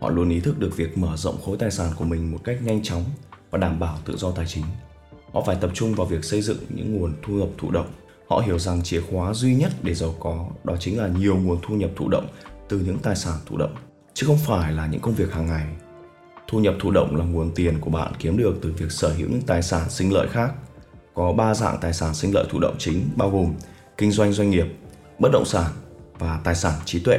Họ 0.00 0.10
luôn 0.10 0.30
ý 0.30 0.40
thức 0.40 0.58
được 0.58 0.76
việc 0.76 0.98
mở 0.98 1.16
rộng 1.16 1.40
khối 1.44 1.56
tài 1.56 1.70
sản 1.70 1.92
của 1.96 2.04
mình 2.04 2.32
một 2.32 2.38
cách 2.44 2.58
nhanh 2.62 2.82
chóng 2.82 3.04
và 3.50 3.58
đảm 3.58 3.80
bảo 3.80 3.98
tự 4.04 4.16
do 4.16 4.30
tài 4.30 4.46
chính. 4.46 4.64
Họ 5.32 5.42
phải 5.46 5.56
tập 5.60 5.70
trung 5.74 5.94
vào 5.94 6.06
việc 6.06 6.24
xây 6.24 6.42
dựng 6.42 6.58
những 6.68 6.96
nguồn 6.96 7.14
thu 7.22 7.32
nhập 7.32 7.48
thụ 7.58 7.70
động 7.70 7.86
họ 8.28 8.42
hiểu 8.46 8.58
rằng 8.58 8.82
chìa 8.82 9.00
khóa 9.00 9.34
duy 9.34 9.54
nhất 9.54 9.72
để 9.82 9.94
giàu 9.94 10.14
có 10.20 10.46
đó 10.64 10.76
chính 10.80 10.98
là 10.98 11.08
nhiều 11.08 11.36
nguồn 11.36 11.58
thu 11.62 11.74
nhập 11.74 11.90
thụ 11.96 12.08
động 12.08 12.26
từ 12.68 12.78
những 12.78 12.98
tài 12.98 13.16
sản 13.16 13.34
thụ 13.46 13.56
động 13.56 13.74
chứ 14.14 14.26
không 14.26 14.38
phải 14.46 14.72
là 14.72 14.86
những 14.86 15.00
công 15.00 15.14
việc 15.14 15.32
hàng 15.32 15.46
ngày 15.46 15.66
thu 16.48 16.58
nhập 16.58 16.74
thụ 16.80 16.90
động 16.90 17.16
là 17.16 17.24
nguồn 17.24 17.50
tiền 17.54 17.80
của 17.80 17.90
bạn 17.90 18.12
kiếm 18.18 18.36
được 18.36 18.58
từ 18.62 18.72
việc 18.72 18.92
sở 18.92 19.08
hữu 19.08 19.28
những 19.28 19.42
tài 19.42 19.62
sản 19.62 19.90
sinh 19.90 20.12
lợi 20.12 20.28
khác 20.28 20.52
có 21.14 21.32
ba 21.32 21.54
dạng 21.54 21.78
tài 21.80 21.92
sản 21.92 22.14
sinh 22.14 22.34
lợi 22.34 22.44
thụ 22.50 22.58
động 22.58 22.74
chính 22.78 23.08
bao 23.16 23.30
gồm 23.30 23.54
kinh 23.98 24.12
doanh 24.12 24.32
doanh 24.32 24.50
nghiệp, 24.50 24.66
bất 25.18 25.28
động 25.32 25.44
sản 25.44 25.70
và 26.18 26.40
tài 26.44 26.54
sản 26.54 26.72
trí 26.84 27.00
tuệ. 27.00 27.18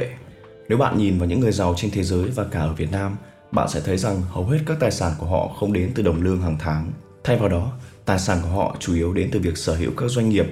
Nếu 0.68 0.78
bạn 0.78 0.98
nhìn 0.98 1.18
vào 1.18 1.28
những 1.28 1.40
người 1.40 1.52
giàu 1.52 1.74
trên 1.76 1.90
thế 1.90 2.02
giới 2.02 2.28
và 2.28 2.44
cả 2.44 2.60
ở 2.60 2.72
Việt 2.72 2.92
Nam, 2.92 3.16
bạn 3.52 3.68
sẽ 3.68 3.80
thấy 3.80 3.96
rằng 3.96 4.22
hầu 4.22 4.46
hết 4.46 4.58
các 4.66 4.76
tài 4.80 4.90
sản 4.90 5.12
của 5.18 5.26
họ 5.26 5.48
không 5.48 5.72
đến 5.72 5.92
từ 5.94 6.02
đồng 6.02 6.22
lương 6.22 6.42
hàng 6.42 6.56
tháng. 6.60 6.92
Thay 7.24 7.36
vào 7.36 7.48
đó, 7.48 7.72
tài 8.04 8.18
sản 8.18 8.38
của 8.42 8.48
họ 8.48 8.76
chủ 8.80 8.94
yếu 8.94 9.12
đến 9.12 9.28
từ 9.32 9.40
việc 9.40 9.58
sở 9.58 9.74
hữu 9.74 9.90
các 9.96 10.10
doanh 10.10 10.28
nghiệp, 10.28 10.46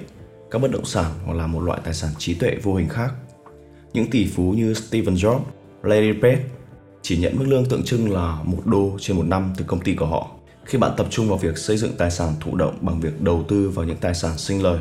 các 0.51 0.61
bất 0.61 0.71
động 0.71 0.85
sản 0.85 1.11
hoặc 1.25 1.33
là 1.33 1.47
một 1.47 1.59
loại 1.59 1.79
tài 1.83 1.93
sản 1.93 2.11
trí 2.17 2.33
tuệ 2.33 2.57
vô 2.63 2.75
hình 2.75 2.89
khác. 2.89 3.13
Những 3.93 4.09
tỷ 4.09 4.27
phú 4.27 4.51
như 4.51 4.73
Stephen 4.73 5.15
Jobs, 5.15 5.39
Larry 5.83 6.13
Page 6.21 6.43
chỉ 7.01 7.17
nhận 7.17 7.37
mức 7.37 7.45
lương 7.47 7.65
tượng 7.65 7.83
trưng 7.83 8.11
là 8.11 8.39
một 8.43 8.65
đô 8.65 8.97
trên 8.99 9.17
một 9.17 9.25
năm 9.27 9.53
từ 9.57 9.65
công 9.67 9.79
ty 9.79 9.95
của 9.95 10.05
họ. 10.05 10.27
Khi 10.65 10.77
bạn 10.77 10.91
tập 10.97 11.07
trung 11.09 11.29
vào 11.29 11.37
việc 11.37 11.57
xây 11.57 11.77
dựng 11.77 11.91
tài 11.97 12.11
sản 12.11 12.33
thụ 12.39 12.55
động 12.55 12.77
bằng 12.81 12.99
việc 12.99 13.21
đầu 13.21 13.45
tư 13.47 13.69
vào 13.69 13.85
những 13.85 13.97
tài 13.97 14.13
sản 14.13 14.37
sinh 14.37 14.63
lời, 14.63 14.79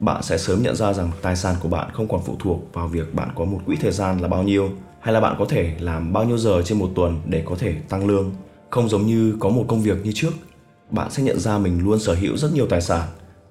bạn 0.00 0.22
sẽ 0.22 0.38
sớm 0.38 0.62
nhận 0.62 0.76
ra 0.76 0.92
rằng 0.92 1.10
tài 1.22 1.36
sản 1.36 1.56
của 1.60 1.68
bạn 1.68 1.90
không 1.92 2.08
còn 2.08 2.20
phụ 2.24 2.36
thuộc 2.38 2.60
vào 2.72 2.88
việc 2.88 3.14
bạn 3.14 3.28
có 3.36 3.44
một 3.44 3.60
quỹ 3.66 3.76
thời 3.76 3.92
gian 3.92 4.18
là 4.18 4.28
bao 4.28 4.42
nhiêu 4.42 4.70
hay 5.00 5.14
là 5.14 5.20
bạn 5.20 5.36
có 5.38 5.44
thể 5.48 5.74
làm 5.80 6.12
bao 6.12 6.24
nhiêu 6.24 6.38
giờ 6.38 6.62
trên 6.64 6.78
một 6.78 6.90
tuần 6.94 7.20
để 7.26 7.42
có 7.46 7.56
thể 7.58 7.74
tăng 7.88 8.06
lương 8.06 8.30
không 8.70 8.88
giống 8.88 9.06
như 9.06 9.36
có 9.40 9.48
một 9.48 9.64
công 9.68 9.82
việc 9.82 10.04
như 10.04 10.12
trước 10.14 10.30
bạn 10.90 11.10
sẽ 11.10 11.22
nhận 11.22 11.40
ra 11.40 11.58
mình 11.58 11.84
luôn 11.84 11.98
sở 11.98 12.14
hữu 12.14 12.36
rất 12.36 12.52
nhiều 12.52 12.66
tài 12.66 12.80
sản 12.80 13.08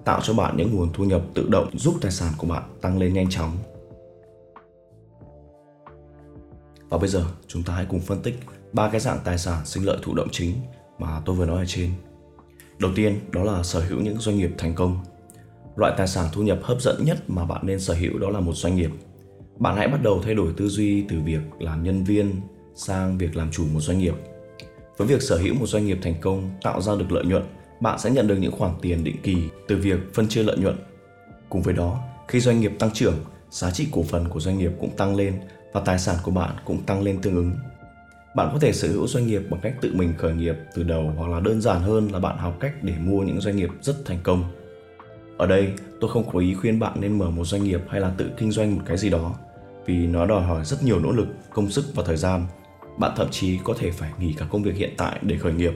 tạo 0.08 0.22
cho 0.24 0.34
bạn 0.34 0.58
những 0.58 0.76
nguồn 0.76 0.94
thu 0.94 1.04
nhập 1.04 1.22
tự 1.34 1.48
động 1.50 1.78
giúp 1.78 1.96
tài 2.02 2.12
sản 2.12 2.34
của 2.38 2.48
bạn 2.48 2.64
tăng 2.82 2.98
lên 2.98 3.14
nhanh 3.14 3.30
chóng 3.30 3.52
và 6.90 6.98
bây 6.98 7.10
giờ 7.10 7.26
chúng 7.48 7.64
ta 7.64 7.74
hãy 7.74 7.86
cùng 7.90 8.00
phân 8.00 8.22
tích 8.22 8.40
ba 8.74 8.90
cái 8.90 9.00
dạng 9.00 9.20
tài 9.24 9.38
sản 9.38 9.66
sinh 9.66 9.86
lợi 9.86 9.98
thụ 10.02 10.14
động 10.14 10.28
chính 10.32 10.56
mà 11.00 11.22
tôi 11.26 11.36
vừa 11.36 11.46
nói 11.46 11.58
ở 11.58 11.66
trên 11.68 11.92
đầu 12.80 12.92
tiên 12.96 13.20
đó 13.32 13.44
là 13.44 13.64
sở 13.64 13.80
hữu 13.80 14.00
những 14.00 14.18
doanh 14.18 14.38
nghiệp 14.38 14.52
thành 14.58 14.76
công 14.76 15.04
Loại 15.78 15.94
tài 15.98 16.08
sản 16.08 16.26
thu 16.34 16.42
nhập 16.42 16.60
hấp 16.64 16.82
dẫn 16.82 17.06
nhất 17.06 17.30
mà 17.30 17.46
bạn 17.46 17.62
nên 17.66 17.80
sở 17.80 17.94
hữu 17.94 18.20
đó 18.20 18.30
là 18.30 18.40
một 18.40 18.54
doanh 18.56 18.76
nghiệp. 18.76 18.90
Bạn 19.60 19.76
hãy 19.78 19.88
bắt 19.88 20.04
đầu 20.04 20.22
thay 20.24 20.36
đổi 20.36 20.54
tư 20.58 20.68
duy 20.68 21.06
từ 21.10 21.22
việc 21.26 21.40
làm 21.60 21.84
nhân 21.84 22.04
viên 22.04 22.42
sang 22.76 23.18
việc 23.18 23.36
làm 23.36 23.52
chủ 23.52 23.66
một 23.74 23.80
doanh 23.80 24.00
nghiệp. 24.00 24.14
Với 24.98 25.08
việc 25.08 25.22
sở 25.22 25.38
hữu 25.38 25.54
một 25.54 25.66
doanh 25.66 25.86
nghiệp 25.86 25.98
thành 26.02 26.16
công 26.22 26.52
tạo 26.62 26.82
ra 26.82 26.96
được 26.96 27.12
lợi 27.12 27.26
nhuận, 27.26 27.44
bạn 27.80 28.00
sẽ 28.00 28.10
nhận 28.10 28.28
được 28.28 28.36
những 28.36 28.52
khoản 28.52 28.72
tiền 28.82 29.04
định 29.04 29.16
kỳ 29.24 29.38
từ 29.68 29.76
việc 29.76 30.00
phân 30.14 30.28
chia 30.28 30.44
lợi 30.44 30.58
nhuận. 30.58 30.76
Cùng 31.50 31.62
với 31.62 31.74
đó, 31.74 32.04
khi 32.28 32.40
doanh 32.40 32.60
nghiệp 32.60 32.72
tăng 32.80 32.92
trưởng, 32.94 33.16
giá 33.50 33.72
trị 33.72 33.88
cổ 33.92 34.04
phần 34.04 34.30
của 34.30 34.40
doanh 34.40 34.58
nghiệp 34.58 34.72
cũng 34.80 34.98
tăng 34.98 35.16
lên 35.16 35.40
và 35.74 35.82
tài 35.86 36.00
sản 36.00 36.16
của 36.24 36.32
bạn 36.32 36.56
cũng 36.66 36.84
tăng 36.84 37.02
lên 37.02 37.22
tương 37.22 37.36
ứng. 37.36 37.52
Bạn 38.36 38.50
có 38.54 38.60
thể 38.60 38.74
sở 38.74 38.88
hữu 38.88 39.08
doanh 39.08 39.28
nghiệp 39.28 39.42
bằng 39.50 39.60
cách 39.62 39.74
tự 39.82 39.94
mình 39.94 40.14
khởi 40.18 40.34
nghiệp 40.34 40.56
từ 40.76 40.84
đầu 40.84 41.14
hoặc 41.18 41.30
là 41.30 41.40
đơn 41.40 41.62
giản 41.62 41.82
hơn 41.82 42.12
là 42.12 42.20
bạn 42.20 42.38
học 42.38 42.58
cách 42.60 42.74
để 42.82 42.94
mua 43.00 43.20
những 43.20 43.42
doanh 43.42 43.56
nghiệp 43.58 43.70
rất 43.82 43.96
thành 44.06 44.20
công. 44.24 44.44
Ở 45.38 45.48
đây, 45.48 45.74
tôi 46.02 46.10
không 46.10 46.32
có 46.32 46.40
ý 46.40 46.54
khuyên 46.54 46.80
bạn 46.80 47.02
nên 47.02 47.18
mở 47.18 47.30
một 47.30 47.46
doanh 47.46 47.64
nghiệp 47.64 47.82
hay 47.90 48.02
là 48.02 48.12
tự 48.18 48.30
kinh 48.38 48.52
doanh 48.52 48.76
một 48.76 48.82
cái 48.86 48.98
gì 48.98 49.10
đó, 49.10 49.36
vì 49.86 50.08
nó 50.08 50.26
đòi 50.26 50.42
hỏi 50.42 50.66
rất 50.66 50.84
nhiều 50.84 51.00
nỗ 51.00 51.12
lực, 51.12 51.28
công 51.54 51.70
sức 51.70 51.86
và 51.96 52.04
thời 52.04 52.18
gian. 52.18 52.46
Bạn 52.98 53.12
thậm 53.16 53.28
chí 53.32 53.60
có 53.64 53.74
thể 53.80 53.92
phải 53.92 54.12
nghỉ 54.20 54.34
cả 54.34 54.48
công 54.52 54.64
việc 54.64 54.76
hiện 54.76 54.94
tại 54.98 55.20
để 55.22 55.38
khởi 55.38 55.54
nghiệp. 55.54 55.74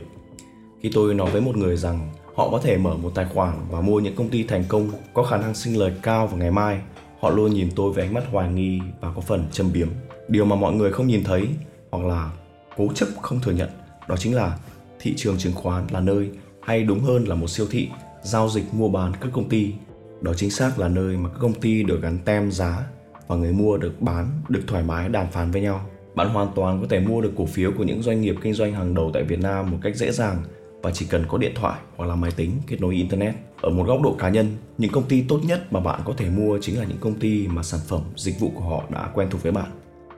Khi 0.81 0.89
tôi 0.93 1.13
nói 1.13 1.31
với 1.31 1.41
một 1.41 1.57
người 1.57 1.77
rằng 1.77 2.09
họ 2.35 2.50
có 2.51 2.59
thể 2.59 2.77
mở 2.77 2.97
một 2.97 3.11
tài 3.15 3.25
khoản 3.25 3.57
và 3.69 3.81
mua 3.81 4.00
những 4.00 4.15
công 4.15 4.29
ty 4.29 4.43
thành 4.43 4.63
công 4.67 4.89
có 5.13 5.23
khả 5.23 5.38
năng 5.38 5.55
sinh 5.55 5.79
lời 5.79 5.93
cao 6.01 6.27
vào 6.27 6.38
ngày 6.38 6.51
mai, 6.51 6.81
họ 7.19 7.29
luôn 7.29 7.53
nhìn 7.53 7.69
tôi 7.75 7.93
với 7.93 8.05
ánh 8.05 8.13
mắt 8.13 8.23
hoài 8.31 8.51
nghi 8.51 8.79
và 9.01 9.11
có 9.15 9.21
phần 9.21 9.45
châm 9.51 9.73
biếm. 9.73 9.88
Điều 10.27 10.45
mà 10.45 10.55
mọi 10.55 10.73
người 10.73 10.91
không 10.91 11.07
nhìn 11.07 11.23
thấy 11.23 11.47
hoặc 11.91 12.05
là 12.05 12.31
cố 12.77 12.88
chấp 12.95 13.07
không 13.21 13.39
thừa 13.39 13.51
nhận 13.51 13.69
đó 14.07 14.15
chính 14.17 14.35
là 14.35 14.57
thị 15.00 15.13
trường 15.17 15.38
chứng 15.38 15.53
khoán 15.53 15.88
là 15.91 16.00
nơi 16.00 16.29
hay 16.61 16.83
đúng 16.83 17.00
hơn 17.00 17.25
là 17.25 17.35
một 17.35 17.47
siêu 17.47 17.67
thị 17.71 17.89
giao 18.23 18.50
dịch 18.50 18.73
mua 18.73 18.89
bán 18.89 19.13
các 19.21 19.29
công 19.33 19.50
ty 19.50 19.73
đó 20.21 20.33
chính 20.33 20.51
xác 20.51 20.79
là 20.79 20.88
nơi 20.88 21.17
mà 21.17 21.29
các 21.29 21.38
công 21.41 21.53
ty 21.53 21.83
được 21.83 22.01
gắn 22.01 22.17
tem 22.25 22.51
giá 22.51 22.83
và 23.27 23.35
người 23.35 23.51
mua 23.51 23.77
được 23.77 24.01
bán 24.01 24.41
được 24.50 24.61
thoải 24.67 24.83
mái 24.83 25.09
đàm 25.09 25.27
phán 25.31 25.51
với 25.51 25.61
nhau 25.61 25.85
bạn 26.15 26.29
hoàn 26.29 26.47
toàn 26.55 26.81
có 26.81 26.88
thể 26.89 27.00
mua 27.00 27.21
được 27.21 27.31
cổ 27.38 27.45
phiếu 27.45 27.71
của 27.77 27.83
những 27.83 28.01
doanh 28.01 28.21
nghiệp 28.21 28.35
kinh 28.41 28.53
doanh 28.53 28.73
hàng 28.73 28.93
đầu 28.93 29.11
tại 29.13 29.23
Việt 29.23 29.39
Nam 29.39 29.71
một 29.71 29.77
cách 29.81 29.95
dễ 29.95 30.11
dàng 30.11 30.43
và 30.81 30.91
chỉ 30.91 31.05
cần 31.09 31.25
có 31.27 31.38
điện 31.38 31.51
thoại 31.55 31.79
hoặc 31.97 32.05
là 32.05 32.15
máy 32.15 32.31
tính 32.31 32.51
kết 32.67 32.81
nối 32.81 32.95
internet. 32.95 33.35
Ở 33.61 33.69
một 33.69 33.88
góc 33.88 34.01
độ 34.01 34.15
cá 34.19 34.29
nhân, 34.29 34.57
những 34.77 34.91
công 34.91 35.03
ty 35.03 35.21
tốt 35.21 35.39
nhất 35.43 35.73
mà 35.73 35.79
bạn 35.79 36.01
có 36.05 36.13
thể 36.17 36.29
mua 36.29 36.59
chính 36.61 36.79
là 36.79 36.85
những 36.85 36.97
công 37.00 37.19
ty 37.19 37.47
mà 37.47 37.63
sản 37.63 37.79
phẩm, 37.88 38.01
dịch 38.15 38.39
vụ 38.39 38.51
của 38.55 38.63
họ 38.63 38.83
đã 38.89 39.09
quen 39.13 39.27
thuộc 39.31 39.43
với 39.43 39.51
bạn. 39.51 39.71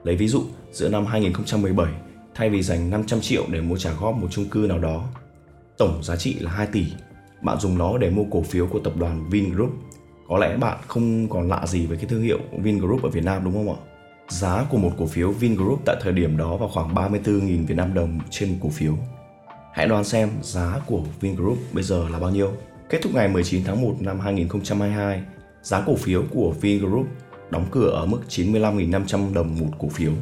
Lấy 0.04 0.16
ví 0.16 0.28
dụ, 0.28 0.42
giữa 0.72 0.88
năm 0.88 1.06
2017, 1.06 1.92
thay 2.34 2.50
vì 2.50 2.62
dành 2.62 2.90
500 2.90 3.20
triệu 3.20 3.44
để 3.50 3.60
mua 3.60 3.76
trả 3.76 3.92
góp 3.92 4.14
một 4.14 4.28
chung 4.30 4.48
cư 4.48 4.66
nào 4.68 4.78
đó, 4.78 5.04
tổng 5.78 6.02
giá 6.02 6.16
trị 6.16 6.34
là 6.34 6.50
2 6.50 6.66
tỷ, 6.66 6.84
bạn 7.42 7.58
dùng 7.60 7.78
nó 7.78 7.98
để 7.98 8.10
mua 8.10 8.24
cổ 8.30 8.42
phiếu 8.42 8.66
của 8.66 8.78
tập 8.78 8.92
đoàn 8.96 9.30
Vingroup. 9.30 9.70
Có 10.28 10.38
lẽ 10.38 10.56
bạn 10.56 10.78
không 10.86 11.28
còn 11.28 11.48
lạ 11.48 11.66
gì 11.66 11.86
với 11.86 11.96
cái 11.96 12.06
thương 12.06 12.22
hiệu 12.22 12.38
Vingroup 12.58 13.02
ở 13.02 13.08
Việt 13.08 13.24
Nam 13.24 13.44
đúng 13.44 13.54
không 13.54 13.68
ạ? 13.68 13.78
Giá 14.28 14.66
của 14.70 14.78
một 14.78 14.90
cổ 14.98 15.06
phiếu 15.06 15.30
Vingroup 15.30 15.80
tại 15.86 15.96
thời 16.00 16.12
điểm 16.12 16.36
đó 16.36 16.56
vào 16.56 16.68
khoảng 16.68 16.94
34.000 16.94 17.66
Việt 17.66 17.74
Nam 17.74 17.94
đồng 17.94 18.20
trên 18.30 18.50
một 18.50 18.56
cổ 18.62 18.68
phiếu. 18.68 18.94
Hãy 19.74 19.86
đoán 19.86 20.04
xem 20.04 20.30
giá 20.42 20.80
của 20.86 21.02
Vingroup 21.20 21.58
bây 21.72 21.84
giờ 21.84 22.08
là 22.08 22.18
bao 22.18 22.30
nhiêu? 22.30 22.52
Kết 22.88 23.02
thúc 23.02 23.14
ngày 23.14 23.28
19 23.28 23.64
tháng 23.64 23.82
1 23.82 23.94
năm 24.00 24.20
2022, 24.20 25.22
giá 25.62 25.82
cổ 25.86 25.96
phiếu 25.96 26.24
của 26.30 26.54
Vingroup 26.60 27.06
đóng 27.50 27.66
cửa 27.70 27.90
ở 27.90 28.06
mức 28.06 28.20
95.500 28.28 29.34
đồng 29.34 29.58
một 29.58 29.70
cổ 29.78 29.88
phiếu, 29.88 30.12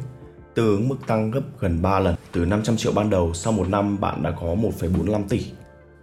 tương 0.55 0.67
ứng 0.67 0.89
mức 0.89 0.95
tăng 1.07 1.31
gấp 1.31 1.41
gần 1.59 1.81
3 1.81 1.99
lần. 1.99 2.15
Từ 2.31 2.45
500 2.45 2.77
triệu 2.77 2.91
ban 2.91 3.09
đầu, 3.09 3.33
sau 3.33 3.53
một 3.53 3.69
năm 3.69 3.99
bạn 3.99 4.23
đã 4.23 4.31
có 4.31 4.47
1,45 4.47 5.23
tỷ. 5.29 5.45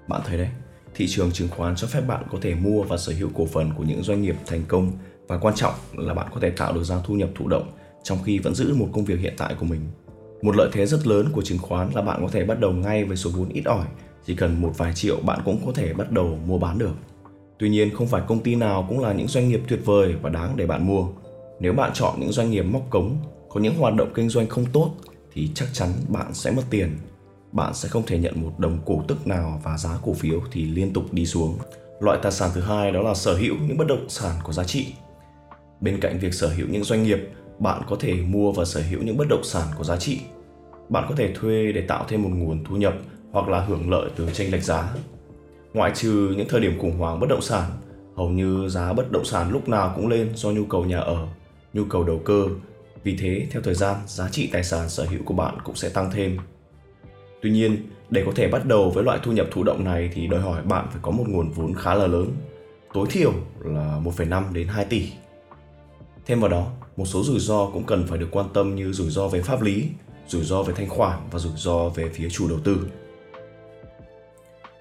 Bạn 0.09 0.21
thấy 0.27 0.39
đấy, 0.39 0.49
thị 0.95 1.07
trường 1.09 1.33
chứng 1.33 1.49
khoán 1.49 1.77
cho 1.77 1.87
phép 1.87 2.01
bạn 2.01 2.25
có 2.31 2.39
thể 2.43 2.55
mua 2.55 2.83
và 2.83 2.97
sở 2.97 3.13
hữu 3.13 3.29
cổ 3.35 3.47
phần 3.47 3.71
của 3.77 3.85
những 3.85 4.03
doanh 4.03 4.23
nghiệp 4.23 4.37
thành 4.47 4.63
công 4.69 4.93
và 5.29 5.39
quan 5.39 5.55
trọng 5.55 5.75
là 5.93 6.15
bạn 6.15 6.29
có 6.35 6.41
thể 6.41 6.51
tạo 6.51 6.73
được 6.73 6.85
ra 6.85 6.97
thu 7.05 7.15
nhập 7.15 7.31
thụ 7.35 7.49
động 7.49 7.73
trong 8.03 8.19
khi 8.25 8.39
vẫn 8.39 8.55
giữ 8.55 8.75
một 8.75 8.89
công 8.93 9.05
việc 9.05 9.21
hiện 9.21 9.35
tại 9.37 9.55
của 9.61 9.67
mình. 9.67 9.81
Một 10.43 10.57
lợi 10.57 10.69
thế 10.73 10.87
rất 10.87 11.07
lớn 11.07 11.29
của 11.33 11.43
chứng 11.43 11.59
khoán 11.59 11.91
là 11.95 12.03
bạn 12.03 12.21
có 12.23 12.29
thể 12.29 12.45
bắt 12.45 12.61
đầu 12.61 12.73
ngay 12.73 13.05
với 13.05 13.17
số 13.17 13.31
vốn 13.35 13.49
ít 13.49 13.65
ỏi, 13.65 13.87
chỉ 14.27 14.35
cần 14.35 14.61
một 14.61 14.73
vài 14.77 14.93
triệu 14.95 15.17
bạn 15.27 15.41
cũng 15.45 15.61
có 15.67 15.73
thể 15.73 15.93
bắt 15.93 16.11
đầu 16.11 16.39
mua 16.47 16.59
bán 16.59 16.79
được. 16.79 16.95
Tuy 17.59 17.69
nhiên 17.69 17.95
không 17.95 18.07
phải 18.07 18.23
công 18.27 18.41
ty 18.41 18.55
nào 18.55 18.87
cũng 18.89 19.01
là 19.01 19.13
những 19.13 19.29
doanh 19.29 19.49
nghiệp 19.49 19.61
tuyệt 19.69 19.81
vời 19.85 20.15
và 20.23 20.31
đáng 20.31 20.57
để 20.57 20.67
bạn 20.67 20.87
mua. 20.87 21.07
Nếu 21.61 21.73
bạn 21.73 21.91
chọn 21.95 22.21
những 22.21 22.33
doanh 22.33 22.51
nghiệp 22.51 22.63
móc 22.63 22.83
cống, 22.91 23.17
có 23.49 23.61
những 23.61 23.75
hoạt 23.75 23.95
động 23.95 24.13
kinh 24.15 24.29
doanh 24.29 24.47
không 24.47 24.65
tốt 24.73 24.91
thì 25.33 25.51
chắc 25.55 25.69
chắn 25.73 25.89
bạn 26.09 26.35
sẽ 26.35 26.51
mất 26.51 26.63
tiền. 26.71 26.99
Bạn 27.53 27.75
sẽ 27.75 27.89
không 27.89 28.07
thể 28.07 28.19
nhận 28.19 28.43
một 28.43 28.53
đồng 28.59 28.79
cổ 28.87 29.03
tức 29.09 29.27
nào 29.27 29.61
và 29.65 29.79
giá 29.79 29.99
cổ 30.03 30.13
phiếu 30.13 30.41
thì 30.53 30.65
liên 30.65 30.93
tục 30.93 31.13
đi 31.13 31.27
xuống. 31.27 31.59
Loại 32.01 32.19
tài 32.23 32.33
sản 32.33 32.51
thứ 32.55 32.61
hai 32.61 32.93
đó 32.93 33.03
là 33.03 33.15
sở 33.15 33.35
hữu 33.35 33.55
những 33.67 33.79
bất 33.79 33.87
động 33.87 34.09
sản 34.09 34.37
có 34.45 34.53
giá 34.53 34.65
trị. 34.65 34.87
Bên 35.81 36.01
cạnh 36.01 36.19
việc 36.19 36.35
sở 36.35 36.49
hữu 36.49 36.67
những 36.69 36.85
doanh 36.85 37.03
nghiệp, 37.03 37.19
bạn 37.61 37.83
có 37.89 37.97
thể 38.01 38.15
mua 38.15 38.53
và 38.53 38.65
sở 38.65 38.81
hữu 38.91 39.03
những 39.03 39.17
bất 39.17 39.29
động 39.29 39.45
sản 39.45 39.67
có 39.79 39.85
giá 39.85 39.97
trị. 39.97 40.21
Bạn 40.89 41.05
có 41.09 41.15
thể 41.15 41.33
thuê 41.35 41.73
để 41.73 41.81
tạo 41.81 42.05
thêm 42.09 42.23
một 42.23 42.31
nguồn 42.33 42.65
thu 42.65 42.77
nhập 42.77 42.95
hoặc 43.33 43.49
là 43.49 43.61
hưởng 43.61 43.91
lợi 43.91 44.11
từ 44.17 44.31
tranh 44.33 44.51
lệch 44.51 44.63
giá. 44.63 44.95
Ngoại 45.75 45.93
trừ 45.95 46.35
những 46.37 46.49
thời 46.49 46.61
điểm 46.61 46.79
khủng 46.79 46.99
hoảng 46.99 47.21
bất 47.21 47.27
động 47.31 47.43
sản, 47.43 47.71
hầu 48.17 48.31
như 48.31 48.69
giá 48.69 48.93
bất 48.93 49.13
động 49.13 49.25
sản 49.25 49.51
lúc 49.51 49.69
nào 49.69 49.93
cũng 49.97 50.09
lên 50.09 50.31
do 50.35 50.51
nhu 50.51 50.65
cầu 50.65 50.85
nhà 50.85 50.99
ở, 50.99 51.27
nhu 51.73 51.85
cầu 51.85 52.05
đầu 52.05 52.21
cơ. 52.25 52.45
Vì 53.05 53.17
thế, 53.17 53.47
theo 53.51 53.63
thời 53.63 53.75
gian, 53.75 53.97
giá 54.07 54.29
trị 54.29 54.49
tài 54.53 54.65
sản 54.65 54.89
sở 54.89 55.05
hữu 55.05 55.23
của 55.25 55.35
bạn 55.35 55.59
cũng 55.65 55.77
sẽ 55.77 55.89
tăng 55.89 56.11
thêm. 56.11 56.39
Tuy 57.43 57.51
nhiên, 57.51 57.77
để 58.11 58.23
có 58.27 58.33
thể 58.37 58.49
bắt 58.49 58.67
đầu 58.67 58.91
với 58.91 59.05
loại 59.05 59.19
thu 59.23 59.33
nhập 59.33 59.47
thụ 59.51 59.63
động 59.63 59.85
này 59.85 60.11
thì 60.15 60.27
đòi 60.27 60.41
hỏi 60.41 60.63
bạn 60.63 60.87
phải 60.91 60.99
có 61.03 61.11
một 61.11 61.25
nguồn 61.29 61.51
vốn 61.51 61.75
khá 61.75 61.95
là 61.95 62.07
lớn, 62.07 62.33
tối 62.95 63.07
thiểu 63.11 63.33
là 63.61 64.01
1,5 64.05 64.53
đến 64.53 64.69
2 64.69 64.85
tỷ. 64.85 65.13
Thêm 66.27 66.41
vào 66.41 66.51
đó, 66.51 66.67
một 67.01 67.07
số 67.07 67.23
rủi 67.23 67.41
ro 67.41 67.67
cũng 67.67 67.85
cần 67.85 68.07
phải 68.07 68.19
được 68.19 68.29
quan 68.31 68.47
tâm 68.55 68.75
như 68.75 68.93
rủi 68.93 69.11
ro 69.11 69.29
về 69.29 69.43
pháp 69.43 69.63
lý, 69.63 69.89
rủi 70.29 70.45
ro 70.45 70.63
về 70.63 70.75
thanh 70.77 70.89
khoản 70.89 71.19
và 71.31 71.39
rủi 71.39 71.53
ro 71.57 71.89
về 71.89 72.09
phía 72.15 72.29
chủ 72.31 72.49
đầu 72.49 72.59
tư. 72.65 72.87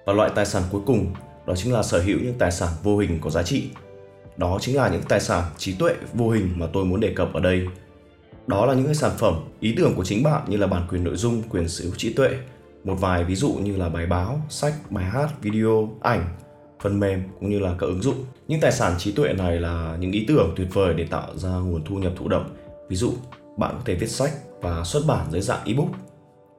Và 0.06 0.12
loại 0.12 0.30
tài 0.34 0.46
sản 0.46 0.62
cuối 0.70 0.80
cùng 0.86 1.14
đó 1.46 1.54
chính 1.56 1.72
là 1.72 1.82
sở 1.82 2.00
hữu 2.00 2.18
những 2.18 2.38
tài 2.38 2.52
sản 2.52 2.68
vô 2.82 2.98
hình 2.98 3.18
có 3.20 3.30
giá 3.30 3.42
trị. 3.42 3.64
Đó 4.36 4.58
chính 4.60 4.76
là 4.76 4.88
những 4.88 5.02
tài 5.08 5.20
sản 5.20 5.44
trí 5.58 5.74
tuệ 5.74 5.94
vô 6.14 6.30
hình 6.30 6.52
mà 6.56 6.66
tôi 6.72 6.84
muốn 6.84 7.00
đề 7.00 7.12
cập 7.14 7.32
ở 7.32 7.40
đây. 7.40 7.66
Đó 8.46 8.66
là 8.66 8.74
những 8.74 8.86
cái 8.86 8.94
sản 8.94 9.12
phẩm, 9.18 9.34
ý 9.60 9.74
tưởng 9.76 9.94
của 9.94 10.04
chính 10.04 10.22
bạn 10.22 10.42
như 10.48 10.56
là 10.56 10.66
bản 10.66 10.86
quyền 10.90 11.04
nội 11.04 11.16
dung, 11.16 11.42
quyền 11.50 11.68
sở 11.68 11.84
hữu 11.84 11.94
trí 11.96 12.12
tuệ. 12.12 12.28
Một 12.84 12.94
vài 12.94 13.24
ví 13.24 13.34
dụ 13.34 13.52
như 13.52 13.76
là 13.76 13.88
bài 13.88 14.06
báo, 14.06 14.40
sách, 14.48 14.74
bài 14.90 15.04
hát, 15.04 15.28
video, 15.42 15.90
ảnh, 16.00 16.28
phần 16.82 17.00
mềm 17.00 17.22
cũng 17.40 17.50
như 17.50 17.58
là 17.58 17.74
các 17.78 17.86
ứng 17.86 18.02
dụng. 18.02 18.24
Những 18.48 18.60
tài 18.60 18.72
sản 18.72 18.94
trí 18.98 19.12
tuệ 19.12 19.32
này 19.32 19.60
là 19.60 19.96
những 20.00 20.12
ý 20.12 20.24
tưởng 20.28 20.52
tuyệt 20.56 20.68
vời 20.72 20.94
để 20.94 21.06
tạo 21.06 21.38
ra 21.38 21.50
nguồn 21.50 21.84
thu 21.84 21.96
nhập 21.96 22.12
thụ 22.16 22.28
động. 22.28 22.56
Ví 22.88 22.96
dụ, 22.96 23.12
bạn 23.56 23.74
có 23.74 23.82
thể 23.84 23.94
viết 23.94 24.10
sách 24.10 24.32
và 24.60 24.84
xuất 24.84 25.02
bản 25.06 25.26
dưới 25.30 25.40
dạng 25.40 25.64
ebook 25.64 25.90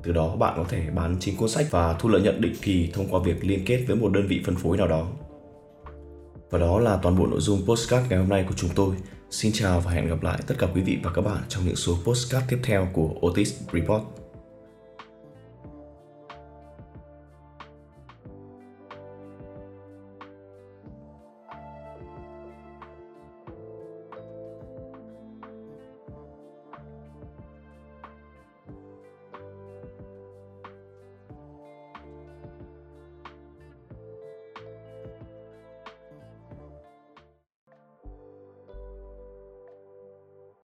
từ 0.04 0.12
đó 0.12 0.36
bạn 0.36 0.54
có 0.58 0.66
thể 0.70 0.90
bán 0.96 1.16
chính 1.20 1.38
cuốn 1.38 1.50
sách 1.50 1.68
và 1.72 1.94
thu 1.94 2.10
lợi 2.10 2.22
nhuận 2.22 2.42
định 2.42 2.56
kỳ 2.62 2.90
thông 2.94 3.08
qua 3.08 3.20
việc 3.24 3.46
liên 3.46 3.66
kết 3.66 3.84
với 3.88 3.96
một 3.96 4.12
đơn 4.12 4.28
vị 4.28 4.42
phân 4.46 4.56
phối 4.56 4.78
nào 4.78 4.88
đó. 4.88 5.08
Và 6.50 6.60
đó 6.60 6.80
là 6.80 7.00
toàn 7.01 7.18
bộ 7.18 7.28
nội 7.28 7.40
dung 7.40 7.62
postcard 7.66 8.10
ngày 8.10 8.20
hôm 8.20 8.30
nay 8.30 8.46
của 8.48 8.54
chúng 8.58 8.70
tôi. 8.75 8.96
Xin 9.30 9.51
chào 9.51 9.80
và 9.80 9.92
hẹn 9.92 10.08
gặp 10.08 10.24
lại 10.24 10.40
tất 10.48 10.56
cả 10.58 10.68
quý 10.74 10.82
vị 10.82 10.98
và 11.04 11.12
các 11.12 11.22
bạn 11.22 11.44
trong 11.48 11.66
những 11.66 11.75
số 11.75 11.98
postcard 12.04 12.46
tiếp 12.50 12.60
theo 12.63 12.88
của 12.94 13.10
Otis 13.28 13.54
Report. 13.74 14.21